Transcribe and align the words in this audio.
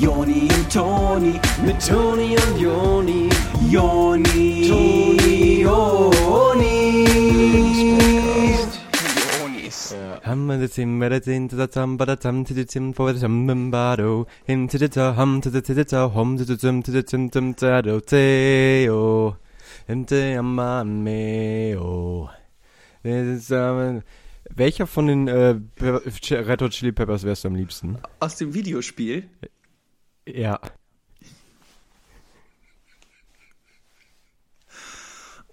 Joni 0.00 0.48
und 0.54 0.72
Toni, 0.72 1.40
mit 1.64 1.86
Toni 1.86 2.36
und 2.36 2.60
Joni, 2.60 3.28
Joni, 3.70 4.68
Toni, 4.68 5.62
Joni. 5.62 6.84
Hum 10.26 10.48
to 10.48 10.56
the 10.56 10.68
tim 10.68 10.98
ba 10.98 11.08
da 11.10 11.18
tin 11.18 11.48
to 11.48 11.56
the 11.56 11.66
tum 11.66 11.96
ba 11.98 12.06
da 12.06 12.14
tum 12.16 12.44
to 12.44 12.54
the 12.54 12.64
tim 12.64 12.94
for 12.94 13.12
the 13.12 13.20
tum 13.20 13.46
bum 13.46 13.70
ba 13.70 13.94
do 13.96 14.26
him 14.46 14.66
to 14.68 14.78
the 14.78 14.88
ta 14.88 15.12
hum 15.12 15.40
to 15.42 15.50
the 15.50 15.60
to 15.60 15.74
the 15.74 15.84
ta 15.84 16.08
hum 16.08 16.38
to 16.38 16.44
the 16.44 16.56
tum 16.56 16.82
to 16.82 16.90
the 16.90 17.02
tim 17.02 17.28
tum 17.28 17.52
ta 17.52 17.82
do 17.82 18.00
te 18.00 18.88
o 18.88 19.36
him 19.86 20.04
te 20.06 20.34
amma 20.34 20.82
me 20.82 21.76
o 21.76 22.30
Das 23.04 23.26
ist, 23.26 23.50
ähm, 23.50 24.02
Welcher 24.54 24.86
von 24.86 25.06
den 25.06 25.28
äh, 25.28 25.56
Red 25.80 26.62
Hot 26.62 26.70
Chili 26.70 26.92
Peppers 26.92 27.24
wärst 27.24 27.44
du 27.44 27.48
am 27.48 27.54
liebsten? 27.54 27.98
Aus 28.20 28.36
dem 28.36 28.54
Videospiel. 28.54 29.24
Ja. 30.26 30.60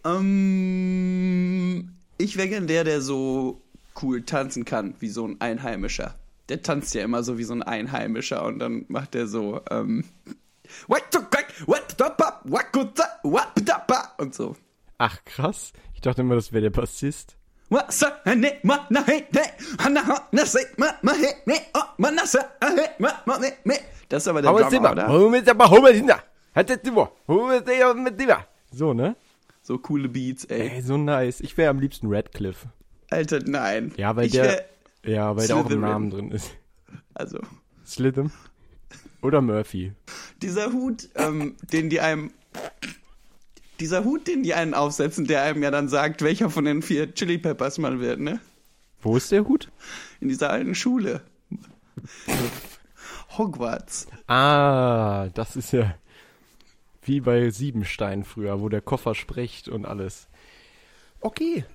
Ähm, 0.04 1.96
ich 2.18 2.38
wäre 2.38 2.50
gern 2.50 2.68
der, 2.68 2.84
der 2.84 3.02
so 3.02 3.62
cool 4.02 4.24
tanzen 4.24 4.66
kann, 4.66 4.96
wie 5.00 5.10
so 5.10 5.28
ein 5.28 5.40
Einheimischer. 5.42 6.16
Der 6.50 6.62
tanzt 6.62 6.94
ja 6.96 7.04
immer 7.04 7.24
so 7.24 7.38
wie 7.38 7.44
so 7.44 7.54
ein 7.54 7.64
Einheimischer 7.64 8.44
und 8.46 8.60
dann 8.60 8.86
macht 8.88 9.16
er 9.16 9.28
so, 9.28 9.62
ähm, 9.70 10.06
und 14.18 14.34
so. 14.34 14.56
Ach 14.98 15.18
krass. 15.26 15.74
Ich 15.94 16.02
dachte 16.02 16.22
immer, 16.22 16.36
das 16.36 16.52
wäre 16.52 16.64
der 16.64 16.70
Bassist. 16.70 17.36
Ist 24.24 24.28
aber 24.28 24.42
der 24.42 24.52
Drummer, 24.52 24.92
oder? 24.92 25.08
So, 28.72 28.94
ne? 28.94 29.16
So 29.62 29.78
coole 29.78 30.10
Beats, 30.10 30.46
ey. 30.46 30.70
Ey, 30.70 30.82
so 30.82 30.98
nice. 30.98 31.40
Ich 31.42 31.56
wäre 31.58 31.70
am 31.70 31.80
liebsten 31.80 32.08
Radcliffe. 32.10 32.70
Alter, 33.10 33.40
nein. 33.46 33.94
Ja, 33.98 34.16
weil 34.16 34.26
ich 34.26 34.32
der, 34.32 34.66
ja, 35.06 35.36
weil 35.36 35.48
der 35.48 35.56
auch 35.56 35.62
im 35.62 35.68
Slytherin. 35.68 35.82
Namen 35.82 36.10
drin 36.10 36.32
ist. 36.32 36.52
also, 37.14 37.40
Slitham 37.86 38.32
oder 39.22 39.42
Murphy. 39.42 39.94
dieser 40.42 40.72
Hut, 40.72 41.10
ähm, 41.16 41.56
den 41.72 41.90
die 41.90 42.00
einem. 42.00 42.32
Dieser 43.80 44.04
Hut, 44.04 44.28
den 44.28 44.44
die 44.44 44.54
einen 44.54 44.74
aufsetzen, 44.74 45.26
der 45.26 45.42
einem 45.44 45.64
ja 45.64 45.72
dann 45.72 45.90
sagt, 45.90 46.22
welcher 46.22 46.50
von 46.50 46.66
den 46.66 46.82
vier 46.82 47.14
Chili 47.14 47.38
Peppers 47.38 47.80
man 47.80 48.00
wird, 48.00 48.20
ne? 48.20 48.40
Wo 49.02 49.18
ist 49.18 49.32
der 49.32 49.48
Hut? 49.48 49.72
In 50.20 50.30
dieser 50.30 50.52
alten 50.52 50.76
Schule. 50.76 51.22
Hogwarts. 53.38 54.08
Ah, 54.28 55.30
das 55.34 55.56
ist 55.56 55.72
ja 55.72 55.96
wie 57.04 57.22
bei 57.22 57.50
Siebenstein 57.50 58.24
früher, 58.24 58.62
wo 58.62 58.70
der 58.70 58.82
Koffer 58.82 59.16
spricht 59.16 59.68
und 59.70 59.86
alles. 59.86 60.28
Okay. 61.20 61.66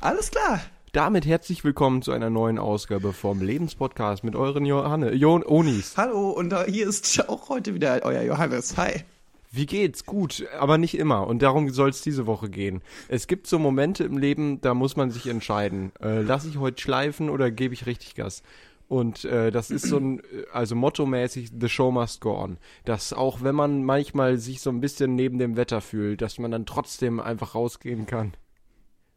Alles 0.00 0.30
klar. 0.30 0.60
Damit 0.92 1.26
herzlich 1.26 1.64
willkommen 1.64 2.02
zu 2.02 2.12
einer 2.12 2.30
neuen 2.30 2.58
Ausgabe 2.58 3.12
vom 3.12 3.42
Lebenspodcast 3.42 4.24
mit 4.24 4.34
euren 4.34 4.64
Johanne, 4.64 5.12
Jon 5.12 5.44
Onis. 5.44 5.96
Hallo, 5.96 6.30
und 6.30 6.54
hier 6.66 6.88
ist 6.88 7.28
auch 7.28 7.48
heute 7.48 7.74
wieder 7.74 8.00
euer 8.02 8.22
Johannes. 8.22 8.76
Hi. 8.76 9.04
Wie 9.50 9.66
geht's? 9.66 10.04
Gut, 10.04 10.46
aber 10.58 10.76
nicht 10.76 10.96
immer. 10.96 11.26
Und 11.26 11.42
darum 11.42 11.70
soll 11.70 11.90
es 11.90 12.02
diese 12.02 12.26
Woche 12.26 12.50
gehen. 12.50 12.82
Es 13.08 13.26
gibt 13.26 13.46
so 13.46 13.58
Momente 13.58 14.04
im 14.04 14.18
Leben, 14.18 14.60
da 14.60 14.74
muss 14.74 14.96
man 14.96 15.10
sich 15.10 15.26
entscheiden. 15.26 15.92
Äh, 16.02 16.20
lass 16.20 16.44
ich 16.44 16.58
heute 16.58 16.80
schleifen 16.80 17.30
oder 17.30 17.50
gebe 17.50 17.72
ich 17.72 17.86
richtig 17.86 18.14
Gas? 18.14 18.42
Und 18.88 19.26
äh, 19.26 19.50
das 19.50 19.70
ist 19.70 19.86
so 19.86 19.98
ein, 19.98 20.20
äh, 20.20 20.46
also 20.50 20.74
mottomäßig, 20.74 21.52
the 21.60 21.68
show 21.68 21.90
must 21.90 22.22
go 22.22 22.34
on. 22.36 22.58
Dass 22.84 23.12
auch 23.12 23.42
wenn 23.42 23.54
man 23.54 23.84
manchmal 23.84 24.38
sich 24.38 24.62
so 24.62 24.70
ein 24.70 24.80
bisschen 24.80 25.14
neben 25.14 25.38
dem 25.38 25.56
Wetter 25.56 25.82
fühlt, 25.82 26.22
dass 26.22 26.38
man 26.38 26.50
dann 26.50 26.64
trotzdem 26.64 27.20
einfach 27.20 27.54
rausgehen 27.54 28.06
kann. 28.06 28.32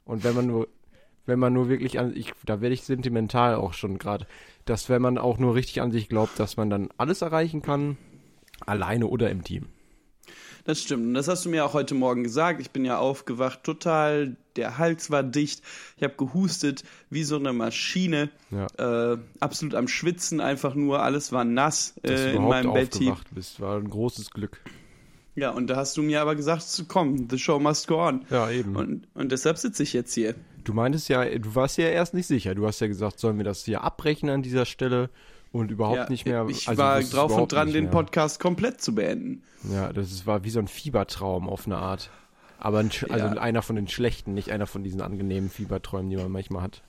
Und 0.04 0.26
wenn 0.26 0.36
man 0.36 0.48
nur, 0.48 0.68
wenn 1.26 1.40
man 1.40 1.54
nur 1.54 1.70
wirklich 1.70 2.00
an, 2.00 2.14
ich, 2.16 2.34
da 2.46 2.60
werde 2.60 2.74
ich 2.74 2.84
sentimental 2.84 3.56
auch 3.56 3.74
schon 3.74 3.98
gerade, 3.98 4.28
dass 4.66 4.90
wenn 4.90 5.02
man 5.02 5.18
auch 5.18 5.38
nur 5.38 5.56
richtig 5.56 5.82
an 5.82 5.92
sich 5.92 6.10
glaubt, 6.10 6.38
dass 6.38 6.58
man 6.58 6.70
dann 6.70 6.90
alles 6.98 7.22
erreichen 7.22 7.62
kann, 7.62 7.98
alleine 8.66 9.08
oder 9.08 9.30
im 9.30 9.44
Team. 9.44 9.68
Das 10.64 10.82
stimmt. 10.82 11.08
Und 11.08 11.14
das 11.14 11.28
hast 11.28 11.46
du 11.46 11.50
mir 11.50 11.66
auch 11.66 11.74
heute 11.74 11.96
Morgen 11.96 12.24
gesagt. 12.24 12.62
Ich 12.62 12.72
bin 12.72 12.86
ja 12.86 13.00
aufgewacht, 13.00 13.64
total. 13.64 14.36
Der 14.56 14.78
Hals 14.78 15.10
war 15.10 15.24
dicht. 15.24 15.64
Ich 15.98 16.04
habe 16.04 16.14
gehustet 16.18 16.84
wie 17.10 17.24
so 17.24 17.38
eine 17.38 17.54
Maschine. 17.54 18.30
Ja. 18.52 19.14
Äh, 19.14 19.18
absolut 19.40 19.76
am 19.76 19.88
Schwitzen, 19.88 20.40
einfach 20.40 20.76
nur. 20.76 21.02
Alles 21.02 21.32
war 21.32 21.46
nass 21.46 21.96
dass 22.04 22.22
du 22.22 22.28
äh, 22.28 22.36
in 22.36 22.44
meinem 22.44 22.74
Bett. 22.74 22.94
aufgewacht 22.94 23.28
bist, 23.32 23.60
war 23.60 23.78
ein 23.78 23.90
großes 23.90 24.32
Glück. 24.32 24.62
Ja, 25.36 25.52
und 25.52 25.68
da 25.68 25.78
hast 25.78 25.96
du 25.96 26.04
mir 26.04 26.22
aber 26.22 26.36
gesagt, 26.36 26.84
komm, 26.90 27.30
the 27.30 27.40
show 27.40 27.58
must 27.58 27.88
go 27.88 28.06
on. 28.06 28.26
Ja, 28.30 28.50
eben. 28.52 28.76
Und, 28.76 29.08
und 29.14 29.32
deshalb 29.32 29.58
sitze 29.58 29.84
ich 29.84 29.94
jetzt 29.94 30.14
hier. 30.14 30.36
Du 30.64 30.74
meintest 30.74 31.10
ja, 31.10 31.24
du 31.26 31.56
warst 31.56 31.78
ja 31.78 31.88
erst 31.88 32.14
nicht 32.14 32.28
sicher. 32.28 32.54
Du 32.54 32.68
hast 32.68 32.82
ja 32.82 32.88
gesagt, 32.88 33.20
sollen 33.20 33.38
wir 33.38 33.46
das 33.46 33.64
hier 33.64 33.82
abbrechen 33.82 34.30
an 34.30 34.44
dieser 34.44 34.66
Stelle 34.66 35.10
und 35.52 35.72
überhaupt 35.72 35.98
ja, 35.98 36.10
nicht 36.10 36.26
mehr. 36.26 36.46
Ich 36.50 36.68
also 36.68 36.82
war 36.82 37.02
drauf 37.02 37.36
und 37.36 37.52
dran, 37.52 37.74
den. 37.74 37.90
Podcast 37.90 38.40
komplett 38.40 38.82
zu 38.82 38.96
beenden. 38.96 39.44
Ja, 39.72 39.92
das 39.92 40.12
ist, 40.12 40.26
war 40.26 40.44
wie 40.44 40.50
so 40.50 40.60
ein 40.60 40.68
Fiebertraum 40.68 41.50
auf 41.50 41.66
eine 41.66 41.78
Art. 41.78 42.10
Aber 42.58 42.80
ein, 42.80 42.92
also 43.10 43.26
Ja. 43.26 43.42
einer 43.42 43.62
von 43.62 43.76
den 43.76 43.88
schlechten, 43.88 44.34
nicht 44.34 44.52
einer 44.52 44.68
von 44.68 44.84
diesen 44.84 45.02
angenehmen 45.02 45.50
Fieberträumen, 45.50 46.10
die 46.10 46.18
man 46.18 46.32
manchmal 46.32 46.62
hat. 46.62 46.84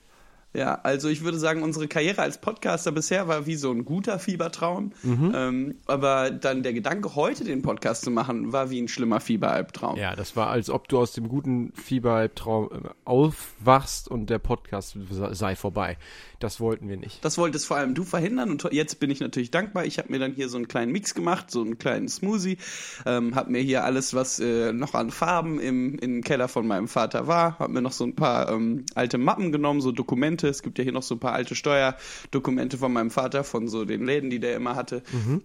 Ja, 0.53 0.79
also 0.83 1.09
ich 1.09 1.23
würde 1.23 1.39
sagen, 1.39 1.63
unsere 1.63 1.87
Karriere 1.87 2.21
als 2.21 2.39
Podcaster 2.39 2.91
bisher 2.91 3.27
war 3.27 3.47
wie 3.47 3.55
so 3.55 3.71
ein 3.71 3.85
guter 3.85 4.19
Fiebertraum. 4.19 4.91
Mhm. 5.01 5.31
Ähm, 5.35 5.75
aber 5.87 6.29
dann 6.29 6.61
der 6.61 6.73
Gedanke, 6.73 7.15
heute 7.15 7.43
den 7.43 7.63
Podcast 7.63 8.05
zu 8.05 8.11
machen, 8.11 8.53
war 8.53 8.69
wie 8.69 8.79
ein 8.79 8.87
schlimmer 8.87 9.19
Fieberalbtraum. 9.19 9.97
Ja, 9.97 10.15
das 10.15 10.35
war, 10.35 10.49
als 10.49 10.69
ob 10.69 10.87
du 10.89 10.99
aus 10.99 11.13
dem 11.13 11.27
guten 11.27 11.73
Fiebertraum 11.73 12.69
äh, 12.71 12.89
aufwachst 13.05 14.07
und 14.07 14.29
der 14.29 14.39
Podcast 14.39 14.95
sei 15.31 15.55
vorbei. 15.55 15.97
Das 16.43 16.59
wollten 16.59 16.89
wir 16.89 16.97
nicht. 16.97 17.23
Das 17.23 17.37
wolltest 17.37 17.65
vor 17.65 17.77
allem 17.77 17.95
du 17.95 18.03
verhindern 18.03 18.51
und 18.51 18.67
jetzt 18.71 18.99
bin 18.99 19.09
ich 19.09 19.21
natürlich 19.21 19.49
dankbar. 19.49 19.85
Ich 19.85 19.97
habe 19.97 20.11
mir 20.11 20.19
dann 20.19 20.33
hier 20.33 20.49
so 20.49 20.57
einen 20.57 20.67
kleinen 20.67 20.91
Mix 20.91 21.15
gemacht, 21.15 21.49
so 21.49 21.61
einen 21.61 21.77
kleinen 21.77 22.09
Smoothie, 22.09 22.57
ähm, 23.05 23.33
habe 23.33 23.49
mir 23.49 23.61
hier 23.61 23.85
alles, 23.85 24.13
was 24.13 24.41
äh, 24.41 24.73
noch 24.73 24.93
an 24.93 25.09
Farben 25.09 25.61
im, 25.61 25.97
im 25.99 26.21
Keller 26.21 26.49
von 26.49 26.67
meinem 26.67 26.89
Vater 26.89 27.27
war, 27.27 27.57
habe 27.59 27.71
mir 27.71 27.81
noch 27.81 27.93
so 27.93 28.03
ein 28.03 28.15
paar 28.15 28.51
ähm, 28.51 28.85
alte 28.93 29.17
Mappen 29.17 29.53
genommen, 29.53 29.79
so 29.79 29.93
Dokumente. 29.93 30.42
Es 30.47 30.61
gibt 30.63 30.77
ja 30.77 30.83
hier 30.83 30.93
noch 30.93 31.03
so 31.03 31.15
ein 31.15 31.19
paar 31.19 31.33
alte 31.33 31.55
Steuerdokumente 31.55 32.77
von 32.77 32.91
meinem 32.93 33.11
Vater, 33.11 33.43
von 33.43 33.67
so 33.67 33.85
den 33.85 34.05
Läden, 34.05 34.29
die 34.29 34.39
der 34.39 34.55
immer 34.55 34.75
hatte. 34.75 35.03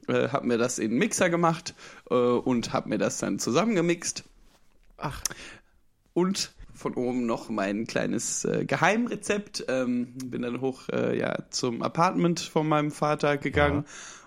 Äh, 0.09 0.29
habe 0.29 0.47
mir 0.47 0.59
das 0.59 0.79
in 0.79 0.91
einen 0.91 0.99
Mixer 0.99 1.31
gemacht 1.31 1.75
äh, 2.11 2.15
und 2.15 2.73
habe 2.73 2.89
mir 2.89 2.99
das 2.99 3.19
dann 3.19 3.39
zusammengemixt. 3.39 4.25
Ach, 4.97 5.23
Und 6.15 6.53
von 6.75 6.95
oben 6.95 7.27
noch 7.27 7.49
mein 7.51 7.87
kleines 7.87 8.45
äh, 8.45 8.65
Geheimrezept. 8.65 9.65
Ähm, 9.69 10.15
bin 10.25 10.43
dann 10.43 10.61
hoch 10.61 10.89
äh, 10.91 11.19
ja, 11.19 11.37
zum 11.51 11.83
Apartment 11.83 12.41
von 12.41 12.69
meinem 12.69 12.91
Vater 12.93 13.37
gegangen 13.37 13.85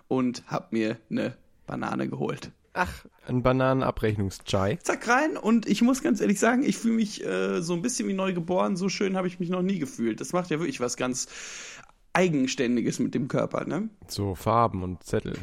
und 0.08 0.44
hab 0.48 0.74
mir 0.74 0.98
eine 1.10 1.36
Banane 1.66 2.10
geholt. 2.10 2.52
Ach, 2.74 3.06
ein 3.28 3.44
Bananenabrechnungschai. 3.44 4.78
Zack 4.84 5.08
rein 5.08 5.38
und 5.38 5.68
ich 5.68 5.82
muss 5.82 6.02
ganz 6.02 6.22
ehrlich 6.22 6.40
sagen, 6.40 6.64
ich 6.64 6.78
fühle 6.78 6.96
mich 6.96 7.24
äh, 7.26 7.62
so 7.62 7.74
ein 7.74 7.82
bisschen 7.82 8.08
wie 8.08 8.14
neu 8.14 8.34
geboren. 8.34 8.76
So 8.76 8.90
schön 8.90 9.16
habe 9.18 9.28
ich 9.28 9.40
mich 9.40 9.50
noch 9.50 9.62
nie 9.62 9.80
gefühlt. 9.80 10.22
Das 10.22 10.34
macht 10.34 10.50
ja 10.50 10.60
wirklich 10.60 10.80
was 10.80 10.98
ganz 10.98 11.28
Eigenständiges 12.14 13.00
mit 13.00 13.14
dem 13.14 13.28
Körper, 13.28 13.66
ne? 13.66 13.90
So 14.08 14.36
Farben 14.36 14.84
und 14.84 15.04
Zettel. 15.04 15.34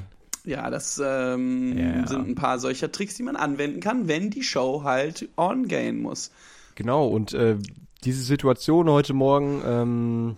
Ja, 0.44 0.70
das 0.70 1.00
ähm, 1.04 1.76
Ja. 1.76 2.06
sind 2.06 2.28
ein 2.28 2.34
paar 2.34 2.58
solcher 2.58 2.90
Tricks, 2.92 3.16
die 3.16 3.22
man 3.22 3.36
anwenden 3.36 3.80
kann, 3.80 4.08
wenn 4.08 4.30
die 4.30 4.42
Show 4.42 4.82
halt 4.84 5.28
on 5.36 5.68
gehen 5.68 6.00
muss. 6.00 6.30
Genau, 6.74 7.06
und 7.08 7.32
äh, 7.34 7.56
diese 8.04 8.22
Situation 8.22 8.88
heute 8.88 9.12
Morgen, 9.14 9.62
ähm, 9.66 10.36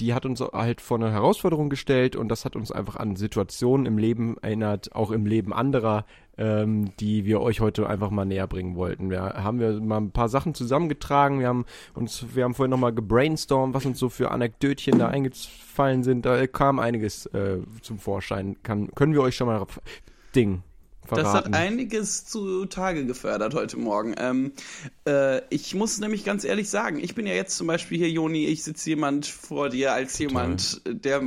die 0.00 0.14
hat 0.14 0.26
uns 0.26 0.40
halt 0.40 0.80
vor 0.80 0.98
eine 0.98 1.10
Herausforderung 1.10 1.70
gestellt 1.70 2.16
und 2.16 2.28
das 2.28 2.44
hat 2.44 2.56
uns 2.56 2.70
einfach 2.70 2.96
an 2.96 3.16
Situationen 3.16 3.86
im 3.86 3.98
Leben 3.98 4.36
erinnert, 4.42 4.94
auch 4.94 5.10
im 5.10 5.26
Leben 5.26 5.52
anderer, 5.52 6.04
ähm, 6.36 6.90
die 7.00 7.24
wir 7.24 7.40
euch 7.40 7.60
heute 7.60 7.88
einfach 7.88 8.10
mal 8.10 8.24
näher 8.24 8.46
bringen 8.46 8.76
wollten. 8.76 9.10
Wir 9.10 9.22
haben 9.22 9.58
wir 9.58 9.80
mal 9.80 9.98
ein 9.98 10.10
paar 10.10 10.28
Sachen 10.28 10.54
zusammengetragen, 10.54 11.40
wir 11.40 11.48
haben 11.48 11.64
uns, 11.94 12.26
wir 12.34 12.44
haben 12.44 12.54
vorhin 12.54 12.70
nochmal 12.70 12.92
gebrainstormt, 12.92 13.74
was 13.74 13.86
uns 13.86 13.98
so 13.98 14.08
für 14.08 14.30
Anekdötchen 14.30 14.98
da 14.98 15.08
eingefallen 15.08 16.02
sind. 16.02 16.26
Da 16.26 16.46
kam 16.46 16.78
einiges 16.78 17.26
äh, 17.26 17.58
zum 17.80 17.98
Vorschein. 17.98 18.56
Kann, 18.62 18.94
können 18.94 19.14
wir 19.14 19.22
euch 19.22 19.36
schon 19.36 19.46
mal 19.46 19.64
Ding 20.34 20.62
Das 21.08 21.18
hat 21.28 21.44
verraten? 21.44 21.54
einiges 21.54 22.26
zutage 22.26 23.06
gefördert 23.06 23.54
heute 23.54 23.76
Morgen. 23.76 24.14
Ähm, 24.18 24.52
äh, 25.06 25.42
ich 25.50 25.74
muss 25.74 25.98
nämlich 25.98 26.24
ganz 26.24 26.44
ehrlich 26.44 26.68
sagen, 26.68 26.98
ich 26.98 27.14
bin 27.14 27.26
ja 27.26 27.34
jetzt 27.34 27.56
zum 27.56 27.66
Beispiel 27.66 27.98
hier, 27.98 28.10
Joni, 28.10 28.46
ich 28.46 28.64
sitze 28.64 28.90
jemand 28.90 29.26
vor 29.26 29.68
dir 29.68 29.92
als 29.92 30.18
jemand, 30.18 30.82
der 30.86 31.22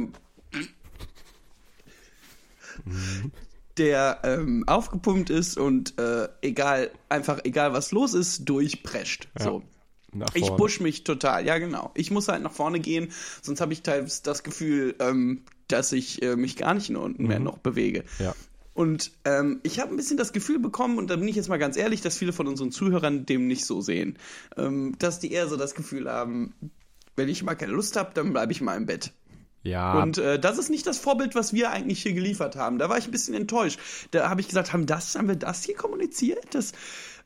der 3.78 4.20
ähm, 4.24 4.66
aufgepumpt 4.68 5.30
ist 5.30 5.58
und 5.58 5.98
äh, 6.00 6.28
egal, 6.42 6.92
einfach 7.08 7.40
egal 7.46 7.74
was 7.74 7.92
los 7.92 8.14
ist, 8.14 8.48
durchprescht. 8.48 9.30
Ja. 9.38 9.46
So. 9.46 9.64
Ich 10.34 10.48
push 10.56 10.80
mich 10.80 11.04
total, 11.04 11.46
ja 11.46 11.60
genau. 11.60 11.92
Ich 11.94 12.10
muss 12.10 12.28
halt 12.28 12.42
nach 12.42 12.52
vorne 12.52 12.80
gehen, 12.80 13.12
sonst 13.42 13.62
habe 13.62 13.74
ich 13.74 13.84
teilweise 13.84 14.24
das 14.24 14.44
Gefühl, 14.44 14.96
ähm, 15.00 15.44
dass 15.68 15.92
ich 15.92 16.24
äh, 16.24 16.36
mich 16.36 16.58
gar 16.58 16.74
nicht 16.74 16.90
unten 16.90 17.28
mehr 17.28 17.40
noch 17.40 17.60
bewege. 17.60 18.04
Ja. 18.18 18.34
Und 18.80 19.12
ähm, 19.26 19.60
ich 19.64 19.82
habe 19.82 19.94
ein 19.94 19.98
bisschen 19.98 20.16
das 20.16 20.32
Gefühl 20.32 20.58
bekommen, 20.58 21.00
und 21.00 21.10
da 21.10 21.18
bin 21.18 21.28
ich 21.28 21.36
jetzt 21.36 21.50
mal 21.50 21.60
ganz 21.60 21.76
ehrlich, 21.76 22.00
dass 22.00 22.18
viele 22.18 22.32
von 22.32 22.48
unseren 22.48 22.72
Zuhörern 22.72 23.26
dem 23.26 23.46
nicht 23.46 23.66
so 23.66 23.82
sehen. 23.82 24.18
Ähm, 24.56 24.96
dass 25.00 25.20
die 25.20 25.34
eher 25.34 25.50
so 25.50 25.58
das 25.58 25.76
Gefühl 25.76 26.10
haben, 26.10 26.54
wenn 27.18 27.28
ich 27.28 27.44
mal 27.44 27.56
keine 27.56 27.74
Lust 27.74 27.98
habe, 27.98 28.12
dann 28.14 28.32
bleibe 28.32 28.54
ich 28.54 28.62
mal 28.62 28.78
im 28.78 28.86
Bett. 28.86 29.12
Ja. 29.64 30.02
Und 30.02 30.18
äh, 30.18 30.40
das 30.40 30.58
ist 30.58 30.70
nicht 30.70 30.88
das 30.88 30.98
Vorbild, 30.98 31.36
was 31.36 31.52
wir 31.52 31.72
eigentlich 31.72 32.04
hier 32.04 32.14
geliefert 32.14 32.56
haben. 32.56 32.80
Da 32.80 32.88
war 32.88 32.98
ich 32.98 33.04
ein 33.04 33.12
bisschen 33.12 33.34
enttäuscht. 33.34 33.82
Da 34.12 34.30
habe 34.30 34.40
ich 34.40 34.48
gesagt, 34.48 34.72
haben, 34.72 34.86
das, 34.86 35.14
haben 35.14 35.28
wir 35.28 35.36
das 35.36 35.66
hier 35.66 35.76
kommuniziert? 35.76 36.46
Das, 36.52 36.72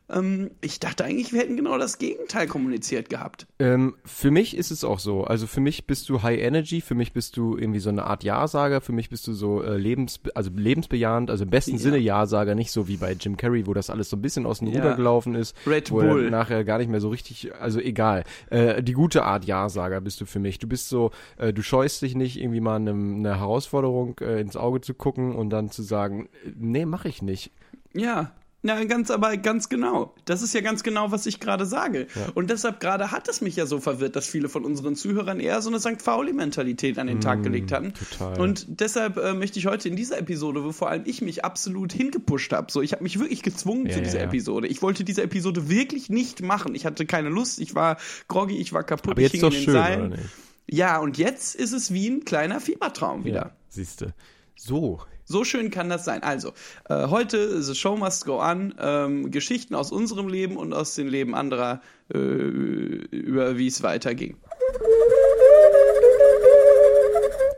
ähm, 0.09 0.51
ich 0.61 0.79
dachte 0.79 1.05
eigentlich, 1.05 1.33
wir 1.33 1.39
hätten 1.41 1.55
genau 1.55 1.77
das 1.77 1.97
Gegenteil 1.97 2.47
kommuniziert 2.47 3.09
gehabt. 3.09 3.47
Ähm, 3.59 3.95
für 4.05 4.31
mich 4.31 4.55
ist 4.57 4.69
es 4.71 4.83
auch 4.83 4.99
so. 4.99 5.23
Also 5.23 5.47
für 5.47 5.61
mich 5.61 5.87
bist 5.87 6.09
du 6.09 6.21
High 6.23 6.39
Energy, 6.39 6.81
für 6.81 6.95
mich 6.95 7.13
bist 7.13 7.37
du 7.37 7.57
irgendwie 7.57 7.79
so 7.79 7.89
eine 7.89 8.03
Art 8.05 8.23
Ja-Sager, 8.23 8.81
für 8.81 8.91
mich 8.91 9.09
bist 9.09 9.25
du 9.27 9.33
so 9.33 9.63
äh, 9.63 9.77
lebens, 9.77 10.19
also 10.35 10.51
lebensbejahend, 10.53 11.29
also 11.29 11.45
im 11.45 11.49
besten 11.49 11.73
Ja. 11.73 11.77
Sinne 11.79 11.97
Ja-Sager, 11.97 12.55
nicht 12.55 12.71
so 12.71 12.87
wie 12.87 12.97
bei 12.97 13.13
Jim 13.13 13.37
Carrey, 13.37 13.65
wo 13.65 13.73
das 13.73 13.89
alles 13.89 14.09
so 14.09 14.17
ein 14.17 14.21
bisschen 14.21 14.45
aus 14.45 14.59
dem 14.59 14.67
Ja. 14.69 14.81
Ruder 14.81 14.95
gelaufen 14.95 15.35
ist. 15.35 15.55
Red 15.65 15.89
wo 15.91 16.01
er 16.01 16.09
Bull. 16.09 16.29
nachher 16.31 16.63
gar 16.63 16.77
nicht 16.79 16.89
mehr 16.89 17.01
so 17.01 17.09
richtig, 17.09 17.53
also 17.59 17.79
egal. 17.79 18.23
Äh, 18.49 18.83
die 18.83 18.93
gute 18.93 19.23
Art 19.23 19.45
Ja-Sager 19.45 20.01
bist 20.01 20.19
du 20.21 20.25
für 20.25 20.39
mich. 20.39 20.59
Du 20.59 20.67
bist 20.67 20.89
so, 20.89 21.11
äh, 21.37 21.53
du 21.53 21.61
scheust 21.61 22.01
dich 22.01 22.15
nicht, 22.15 22.39
irgendwie 22.39 22.59
mal 22.61 22.75
eine, 22.75 22.91
eine 22.91 23.39
Herausforderung 23.39 24.17
äh, 24.21 24.41
ins 24.41 24.57
Auge 24.57 24.81
zu 24.81 24.93
gucken 24.93 25.35
und 25.35 25.49
dann 25.49 25.71
zu 25.71 25.81
sagen, 25.81 26.27
äh, 26.45 26.51
nee, 26.57 26.85
mach 26.85 27.05
ich 27.05 27.21
nicht. 27.21 27.51
Ja. 27.93 28.31
Na, 28.65 28.81
ganz, 28.85 29.11
aber 29.11 29.35
ganz 29.35 29.67
genau. 29.67 30.13
Das 30.23 30.41
ist 30.41 30.53
ja 30.53 30.61
ganz 30.61 30.83
genau, 30.83 31.11
was 31.11 31.25
ich 31.25 31.41
gerade 31.41 31.65
sage. 31.65 32.07
Und 32.33 32.49
deshalb 32.49 32.79
gerade 32.79 33.11
hat 33.11 33.27
es 33.27 33.41
mich 33.41 33.57
ja 33.57 33.65
so 33.65 33.81
verwirrt, 33.81 34.15
dass 34.15 34.25
viele 34.25 34.47
von 34.47 34.63
unseren 34.63 34.95
Zuhörern 34.95 35.41
eher 35.41 35.61
so 35.61 35.69
eine 35.69 35.81
St. 35.81 36.03
Pauli-Mentalität 36.03 36.97
an 36.97 37.07
den 37.07 37.19
Tag 37.19 37.43
gelegt 37.43 37.73
hatten. 37.73 37.93
total. 37.93 38.39
Und 38.39 38.65
deshalb 38.79 39.17
äh, 39.17 39.33
möchte 39.33 39.59
ich 39.59 39.67
heute 39.67 39.89
in 39.89 39.97
dieser 39.97 40.17
Episode, 40.17 40.63
wo 40.63 40.71
vor 40.71 40.89
allem 40.89 41.03
ich 41.05 41.21
mich 41.21 41.43
absolut 41.43 41.91
hingepusht 41.91 42.53
habe, 42.53 42.71
so 42.71 42.81
ich 42.81 42.93
habe 42.93 43.03
mich 43.03 43.19
wirklich 43.19 43.43
gezwungen 43.43 43.85
Ja, 43.85 43.91
zu 43.91 43.99
ja, 43.99 44.05
dieser 44.05 44.19
ja. 44.19 44.25
Episode. 44.25 44.67
Ich 44.67 44.81
wollte 44.81 45.03
diese 45.03 45.23
Episode 45.23 45.67
wirklich 45.69 46.09
nicht 46.09 46.41
machen. 46.41 46.73
Ich 46.73 46.85
hatte 46.85 47.05
keine 47.05 47.27
Lust, 47.27 47.59
ich 47.59 47.75
war 47.75 47.97
groggy, 48.29 48.57
ich 48.57 48.71
war 48.71 48.83
kaputt, 48.83 49.11
Aber 49.11 49.21
ich 49.21 49.25
jetzt 49.25 49.31
hing 49.33 49.41
doch 49.41 49.49
in 49.49 49.55
den 49.55 49.63
schön, 49.65 49.73
Seilen. 49.73 49.99
oder 50.07 50.15
nicht? 50.15 50.29
Ja, 50.69 50.99
und 50.99 51.17
jetzt 51.17 51.55
ist 51.55 51.73
es 51.73 51.91
wie 51.93 52.07
ein 52.09 52.23
kleiner 52.23 52.61
Fiebertraum 52.61 53.25
wieder. 53.25 53.35
Ja, 53.35 53.51
siehste. 53.67 54.13
So, 54.55 55.01
So 55.25 55.43
schön 55.43 55.71
kann 55.71 55.89
das 55.89 56.05
sein. 56.05 56.21
Also, 56.23 56.53
äh, 56.89 57.07
heute 57.07 57.61
The 57.61 57.75
Show 57.75 57.95
Must 57.95 58.25
Go 58.25 58.41
On. 58.41 58.73
Ähm, 58.79 59.31
Geschichten 59.31 59.75
aus 59.75 59.91
unserem 59.91 60.27
Leben 60.27 60.57
und 60.57 60.73
aus 60.73 60.95
dem 60.95 61.07
Leben 61.07 61.33
anderer, 61.35 61.81
äh, 62.13 62.17
über 62.17 63.57
wie 63.57 63.67
es 63.67 63.83
weiterging. 63.83 64.37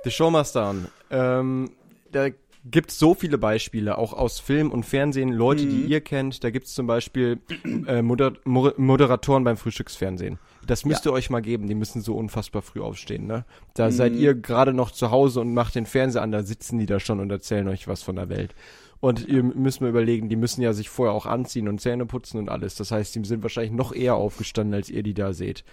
The 0.03 0.11
Show 0.11 0.29
Must 0.29 0.55
Down. 0.55 0.87
Ähm, 1.09 1.71
da 2.11 2.29
gibt's 2.65 2.97
so 2.99 3.13
viele 3.13 3.37
Beispiele, 3.37 3.97
auch 3.97 4.13
aus 4.13 4.39
Film 4.39 4.71
und 4.71 4.85
Fernsehen, 4.85 5.31
Leute, 5.31 5.65
die 5.65 5.85
ihr 5.85 6.01
kennt. 6.01 6.43
Da 6.43 6.49
gibt's 6.49 6.73
zum 6.73 6.87
Beispiel 6.87 7.39
äh, 7.87 8.01
Moder 8.01 8.33
Mo 8.43 8.71
Moderatoren 8.77 9.43
beim 9.43 9.57
Frühstücksfernsehen. 9.57 10.39
Das 10.67 10.85
müsst 10.85 11.05
ihr 11.05 11.11
euch 11.13 11.29
mal 11.29 11.41
geben, 11.41 11.67
die 11.67 11.75
müssen 11.75 12.01
so 12.01 12.15
unfassbar 12.15 12.61
früh 12.61 12.81
aufstehen, 12.81 13.27
ne? 13.27 13.45
Da 13.73 13.91
seid 13.91 14.13
ihr 14.13 14.35
gerade 14.35 14.73
noch 14.73 14.91
zu 14.91 15.11
Hause 15.11 15.41
und 15.41 15.53
macht 15.53 15.75
den 15.75 15.85
Fernseher 15.85 16.21
an, 16.21 16.31
da 16.31 16.43
sitzen 16.43 16.77
die 16.79 16.85
da 16.85 16.99
schon 16.99 17.19
und 17.19 17.31
erzählen 17.31 17.67
euch 17.67 17.87
was 17.87 18.03
von 18.03 18.15
der 18.15 18.29
Welt. 18.29 18.55
Und 18.99 19.27
ihr 19.27 19.43
müsst 19.43 19.81
mal 19.81 19.89
überlegen, 19.89 20.29
die 20.29 20.35
müssen 20.35 20.61
ja 20.61 20.73
sich 20.73 20.89
vorher 20.89 21.13
auch 21.13 21.25
anziehen 21.25 21.67
und 21.67 21.79
Zähne 21.79 22.05
putzen 22.05 22.39
und 22.39 22.49
alles. 22.49 22.75
Das 22.75 22.91
heißt, 22.91 23.13
die 23.13 23.23
sind 23.23 23.43
wahrscheinlich 23.43 23.73
noch 23.73 23.93
eher 23.93 24.15
aufgestanden, 24.15 24.73
als 24.73 24.89
ihr 24.89 25.03
die 25.03 25.13
da 25.13 25.33
seht. 25.33 25.63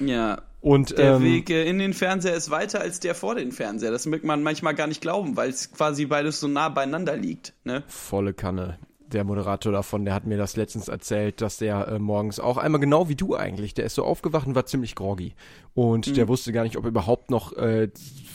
Ja. 0.00 0.42
Und 0.60 0.96
Der 0.96 1.16
ähm, 1.16 1.22
Weg 1.22 1.50
äh, 1.50 1.68
in 1.68 1.78
den 1.78 1.92
Fernseher 1.92 2.34
ist 2.34 2.50
weiter 2.50 2.80
als 2.80 3.00
der 3.00 3.14
vor 3.14 3.34
den 3.34 3.52
Fernseher. 3.52 3.90
Das 3.90 4.06
mögt 4.06 4.24
man 4.24 4.42
manchmal 4.42 4.74
gar 4.74 4.86
nicht 4.86 5.00
glauben, 5.00 5.36
weil 5.36 5.50
es 5.50 5.72
quasi 5.72 6.06
beides 6.06 6.40
so 6.40 6.48
nah 6.48 6.68
beieinander 6.68 7.16
liegt. 7.16 7.52
Ne? 7.64 7.84
volle 7.86 8.32
Kanne. 8.32 8.78
Der 9.12 9.24
Moderator 9.24 9.72
davon, 9.72 10.04
der 10.04 10.12
hat 10.14 10.26
mir 10.26 10.36
das 10.36 10.54
letztens 10.56 10.88
erzählt, 10.88 11.40
dass 11.40 11.56
der 11.56 11.88
äh, 11.88 11.98
morgens 11.98 12.38
auch 12.40 12.58
einmal 12.58 12.80
genau 12.80 13.08
wie 13.08 13.14
du 13.16 13.34
eigentlich, 13.34 13.72
der 13.72 13.86
ist 13.86 13.94
so 13.94 14.04
aufgewacht 14.04 14.46
und 14.46 14.54
war 14.54 14.66
ziemlich 14.66 14.94
groggy. 14.94 15.34
Und 15.74 16.08
Mhm. 16.08 16.14
der 16.14 16.28
wusste 16.28 16.52
gar 16.52 16.64
nicht, 16.64 16.76
ob 16.76 16.84
er 16.84 16.88
überhaupt 16.88 17.30
noch 17.30 17.52
äh, 17.56 17.88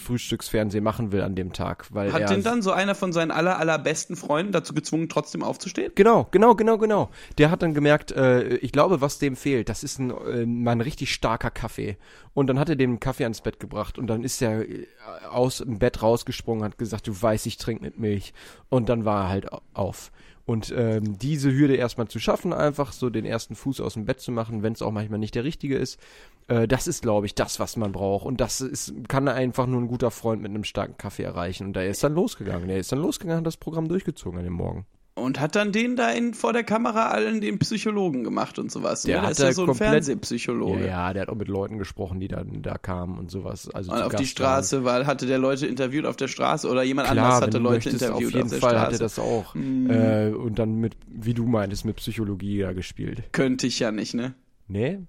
Frühstücksfernsehen 0.04 0.84
machen 0.84 1.12
will 1.12 1.22
an 1.22 1.36
dem 1.36 1.54
Tag. 1.54 1.88
Weil 1.92 2.12
Hat 2.12 2.30
den 2.30 2.44
dann 2.44 2.62
so 2.62 2.72
einer 2.72 2.96
von 2.96 3.14
seinen 3.14 3.32
aller, 3.32 3.58
allerbesten 3.58 4.16
Freunden 4.16 4.52
dazu 4.52 4.74
gezwungen, 4.74 5.10
trotzdem 5.10 5.44
aufzustehen? 5.44 5.92
Genau, 5.96 6.28
genau, 6.32 6.56
genau, 6.56 6.78
genau. 6.78 7.10
Der 7.38 7.52
hat 7.52 7.62
dann 7.62 7.74
gemerkt, 7.74 8.12
äh, 8.12 8.56
ich 8.58 8.72
glaube, 8.72 9.02
was 9.02 9.20
dem 9.20 9.36
fehlt, 9.36 9.70
das 9.70 9.84
ist 9.84 10.00
ein, 10.00 10.10
äh, 10.12 10.46
mal 10.46 10.72
ein 10.72 10.82
richtig 10.82 11.14
starker 11.14 11.52
Kaffee. 11.52 11.98
Und 12.34 12.48
dann 12.48 12.60
hat 12.60 12.70
er 12.70 12.76
dem 12.76 12.92
einen 12.92 13.00
Kaffee 13.00 13.24
ans 13.24 13.42
Bett 13.42 13.60
gebracht 13.60 13.98
und 13.98 14.08
dann 14.08 14.24
ist 14.24 14.42
er 14.42 14.68
äh, 14.68 14.88
aus 15.30 15.60
dem 15.60 15.80
Bett 15.80 16.02
rausgesprungen, 16.02 16.64
hat 16.64 16.78
gesagt, 16.78 17.08
du 17.08 17.22
weißt, 17.22 17.46
ich 17.48 17.58
trinke 17.58 17.84
mit 17.84 17.98
Milch. 18.00 18.34
Und 18.70 18.90
dann 18.90 19.06
war 19.06 19.26
er 19.26 19.30
halt 19.30 19.54
au- 19.54 19.62
auf. 19.74 20.12
Und 20.46 20.74
ähm, 20.76 21.18
diese 21.18 21.54
Hürde 21.54 21.76
erstmal 21.76 22.10
zu 22.10 22.20
schaffen, 22.20 22.52
einfach 22.52 22.92
so 22.92 23.10
den 23.10 23.24
ersten 23.24 23.56
Fuß 23.56 23.80
aus 23.80 23.94
dem 23.94 24.06
Bett 24.06 24.20
zu 24.20 24.32
machen, 24.32 24.62
wenn 24.62 24.74
es 24.74 24.82
auch 24.82 24.92
manchmal 24.92 25.20
nicht 25.20 25.36
der 25.36 25.46
richtige 25.46 25.78
ist, 25.78 26.00
äh, 26.48 26.68
das 26.68 26.88
ist, 26.88 27.02
glaube 27.02 27.26
ich, 27.26 27.36
das, 27.36 27.60
was 27.60 27.78
man 27.78 27.94
braucht. 27.94 28.26
Und 28.26 28.42
das 28.42 28.60
ist, 28.60 28.94
kann 29.08 29.28
einfach 29.30 29.68
nur 29.68 29.80
ein 29.80 29.88
guter 29.88 30.12
Freund 30.12 30.42
mit 30.42 30.50
einem 30.50 30.66
starken 30.66 30.98
Kaffee 30.98 31.24
erreichen. 31.24 31.68
Und 31.68 31.76
der 31.76 31.88
ist 31.88 32.04
dann 32.04 32.14
losgegangen. 32.14 32.68
Der 32.68 32.78
ist 32.78 32.92
dann 32.92 33.00
losgegangen, 33.00 33.40
hat 33.40 33.48
das 33.48 33.58
Programm 33.58 33.88
durchgezogen 33.88 34.38
an 34.38 34.44
dem 34.44 34.54
Morgen. 34.54 34.86
Und 35.16 35.40
hat 35.40 35.56
dann 35.56 35.72
den 35.72 35.96
da 35.96 36.10
in, 36.10 36.34
vor 36.34 36.54
der 36.54 36.64
Kamera 36.64 37.10
allen 37.10 37.40
den 37.40 37.60
Psychologen 37.60 38.24
gemacht 38.24 38.58
und 38.58 38.72
sowas. 38.72 39.04
Der 39.04 39.18
ne? 39.18 39.22
Der 39.22 39.26
hat 39.28 39.32
ist 39.34 39.40
ja 39.40 39.46
da 39.46 39.54
so 39.54 39.68
ein 39.68 39.76
Fernsehpsychologe. 39.76 40.80
Ja, 40.80 40.86
ja, 40.86 41.14
der 41.14 41.22
hat 41.24 41.30
auch 41.30 41.36
mit 41.36 41.48
Leuten 41.48 41.78
gesprochen, 41.78 42.20
die 42.20 42.28
dann 42.28 42.64
da 42.64 42.80
kamen 42.80 43.20
und 43.20 43.30
sowas. 43.30 43.70
Also 43.70 43.92
Und 43.92 44.02
auf 44.02 44.12
die 44.16 44.24
Gast 44.24 44.32
Straße, 44.32 44.84
weil 44.86 45.06
hatte 45.06 45.28
der 45.28 45.38
Leute 45.38 45.68
interviewt 45.68 46.08
auf 46.08 46.16
der 46.16 46.28
Straße 46.28 46.68
oder 46.68 46.82
jemand. 46.82 47.10
Klar, 47.12 47.26
anders 47.26 47.42
hatte 47.42 47.60
Leute 47.60 47.76
möchtest, 47.76 48.02
interviewt 48.02 48.28
auf 48.28 48.34
jeden 48.34 48.50
der 48.50 48.60
Fall 48.60 48.72
Straße. 48.72 48.86
hat 48.86 48.94
er 48.94 49.00
das 49.00 49.20
auch. 49.20 49.54
Mhm. 49.54 49.90
Äh, 49.92 50.30
und 50.30 50.58
dann 50.58 50.76
mit, 50.78 50.98
wie 51.08 51.36
du 51.36 51.46
meintest, 51.46 51.86
mit 51.86 51.98
Psychologie 51.98 52.60
da 52.60 52.74
gespielt. 52.74 53.22
Könnte 53.34 53.68
ich 53.68 53.78
ja 53.78 53.92
nicht, 53.92 54.16
ne? 54.16 54.34
Nee? 54.68 55.00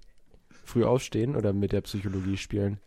Früh 0.65 0.85
aufstehen 0.85 1.35
oder 1.35 1.55
mit 1.55 1.73
der 1.73 1.81
Psychologie 1.81 2.37
spielen? 2.37 2.79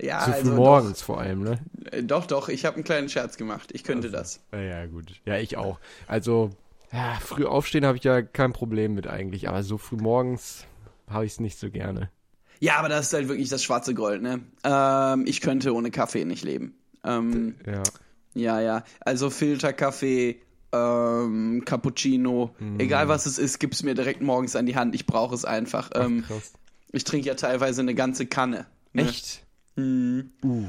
Ja, 0.00 0.20
so 0.20 0.32
früh 0.32 0.38
also 0.38 0.52
morgens 0.54 1.02
vor 1.02 1.20
allem, 1.20 1.42
ne? 1.42 1.58
Doch, 1.72 1.92
äh, 1.92 2.02
doch, 2.02 2.26
doch, 2.26 2.48
ich 2.48 2.64
habe 2.64 2.76
einen 2.76 2.84
kleinen 2.84 3.08
Scherz 3.08 3.36
gemacht. 3.36 3.70
Ich 3.72 3.82
könnte 3.84 4.10
das. 4.10 4.40
Ja, 4.52 4.86
gut. 4.86 5.06
Ja, 5.24 5.36
ich 5.38 5.56
auch. 5.56 5.78
Also, 6.06 6.50
ja, 6.92 7.18
früh 7.20 7.44
aufstehen 7.46 7.84
habe 7.84 7.98
ich 7.98 8.04
ja 8.04 8.22
kein 8.22 8.52
Problem 8.52 8.94
mit 8.94 9.06
eigentlich, 9.08 9.48
aber 9.48 9.62
so 9.62 9.76
früh 9.76 9.96
morgens 9.96 10.64
habe 11.08 11.24
ich 11.26 11.32
es 11.32 11.40
nicht 11.40 11.58
so 11.58 11.70
gerne. 11.70 12.10
Ja, 12.60 12.76
aber 12.78 12.88
das 12.88 13.06
ist 13.08 13.12
halt 13.12 13.28
wirklich 13.28 13.48
das 13.48 13.62
schwarze 13.64 13.94
Gold, 13.94 14.22
ne? 14.22 14.40
Ähm, 14.64 15.24
ich 15.26 15.40
könnte 15.40 15.74
ohne 15.74 15.90
Kaffee 15.90 16.24
nicht 16.24 16.44
leben. 16.44 16.74
Ähm, 17.04 17.54
Ja. 17.66 17.82
ja, 18.34 18.60
ja. 18.60 18.84
Also 19.00 19.30
Filterkaffee, 19.30 20.40
ähm, 20.72 21.62
Cappuccino, 21.64 22.54
Mhm. 22.58 22.80
egal 22.80 23.08
was 23.08 23.26
es 23.26 23.38
ist, 23.38 23.58
gib's 23.58 23.82
mir 23.82 23.94
direkt 23.94 24.20
morgens 24.22 24.54
an 24.56 24.66
die 24.66 24.76
Hand. 24.76 24.94
Ich 24.94 25.06
brauche 25.06 25.34
es 25.34 25.44
einfach. 25.44 25.90
Ähm, 25.94 26.24
Krass. 26.26 26.52
ich 26.92 27.04
trinke 27.04 27.26
ja 27.28 27.34
teilweise 27.34 27.80
eine 27.80 27.94
ganze 27.94 28.26
Kanne. 28.26 28.66
Ne? 28.92 29.02
Echt? 29.02 29.42
Mhm. 29.78 30.30
Uh. 30.44 30.64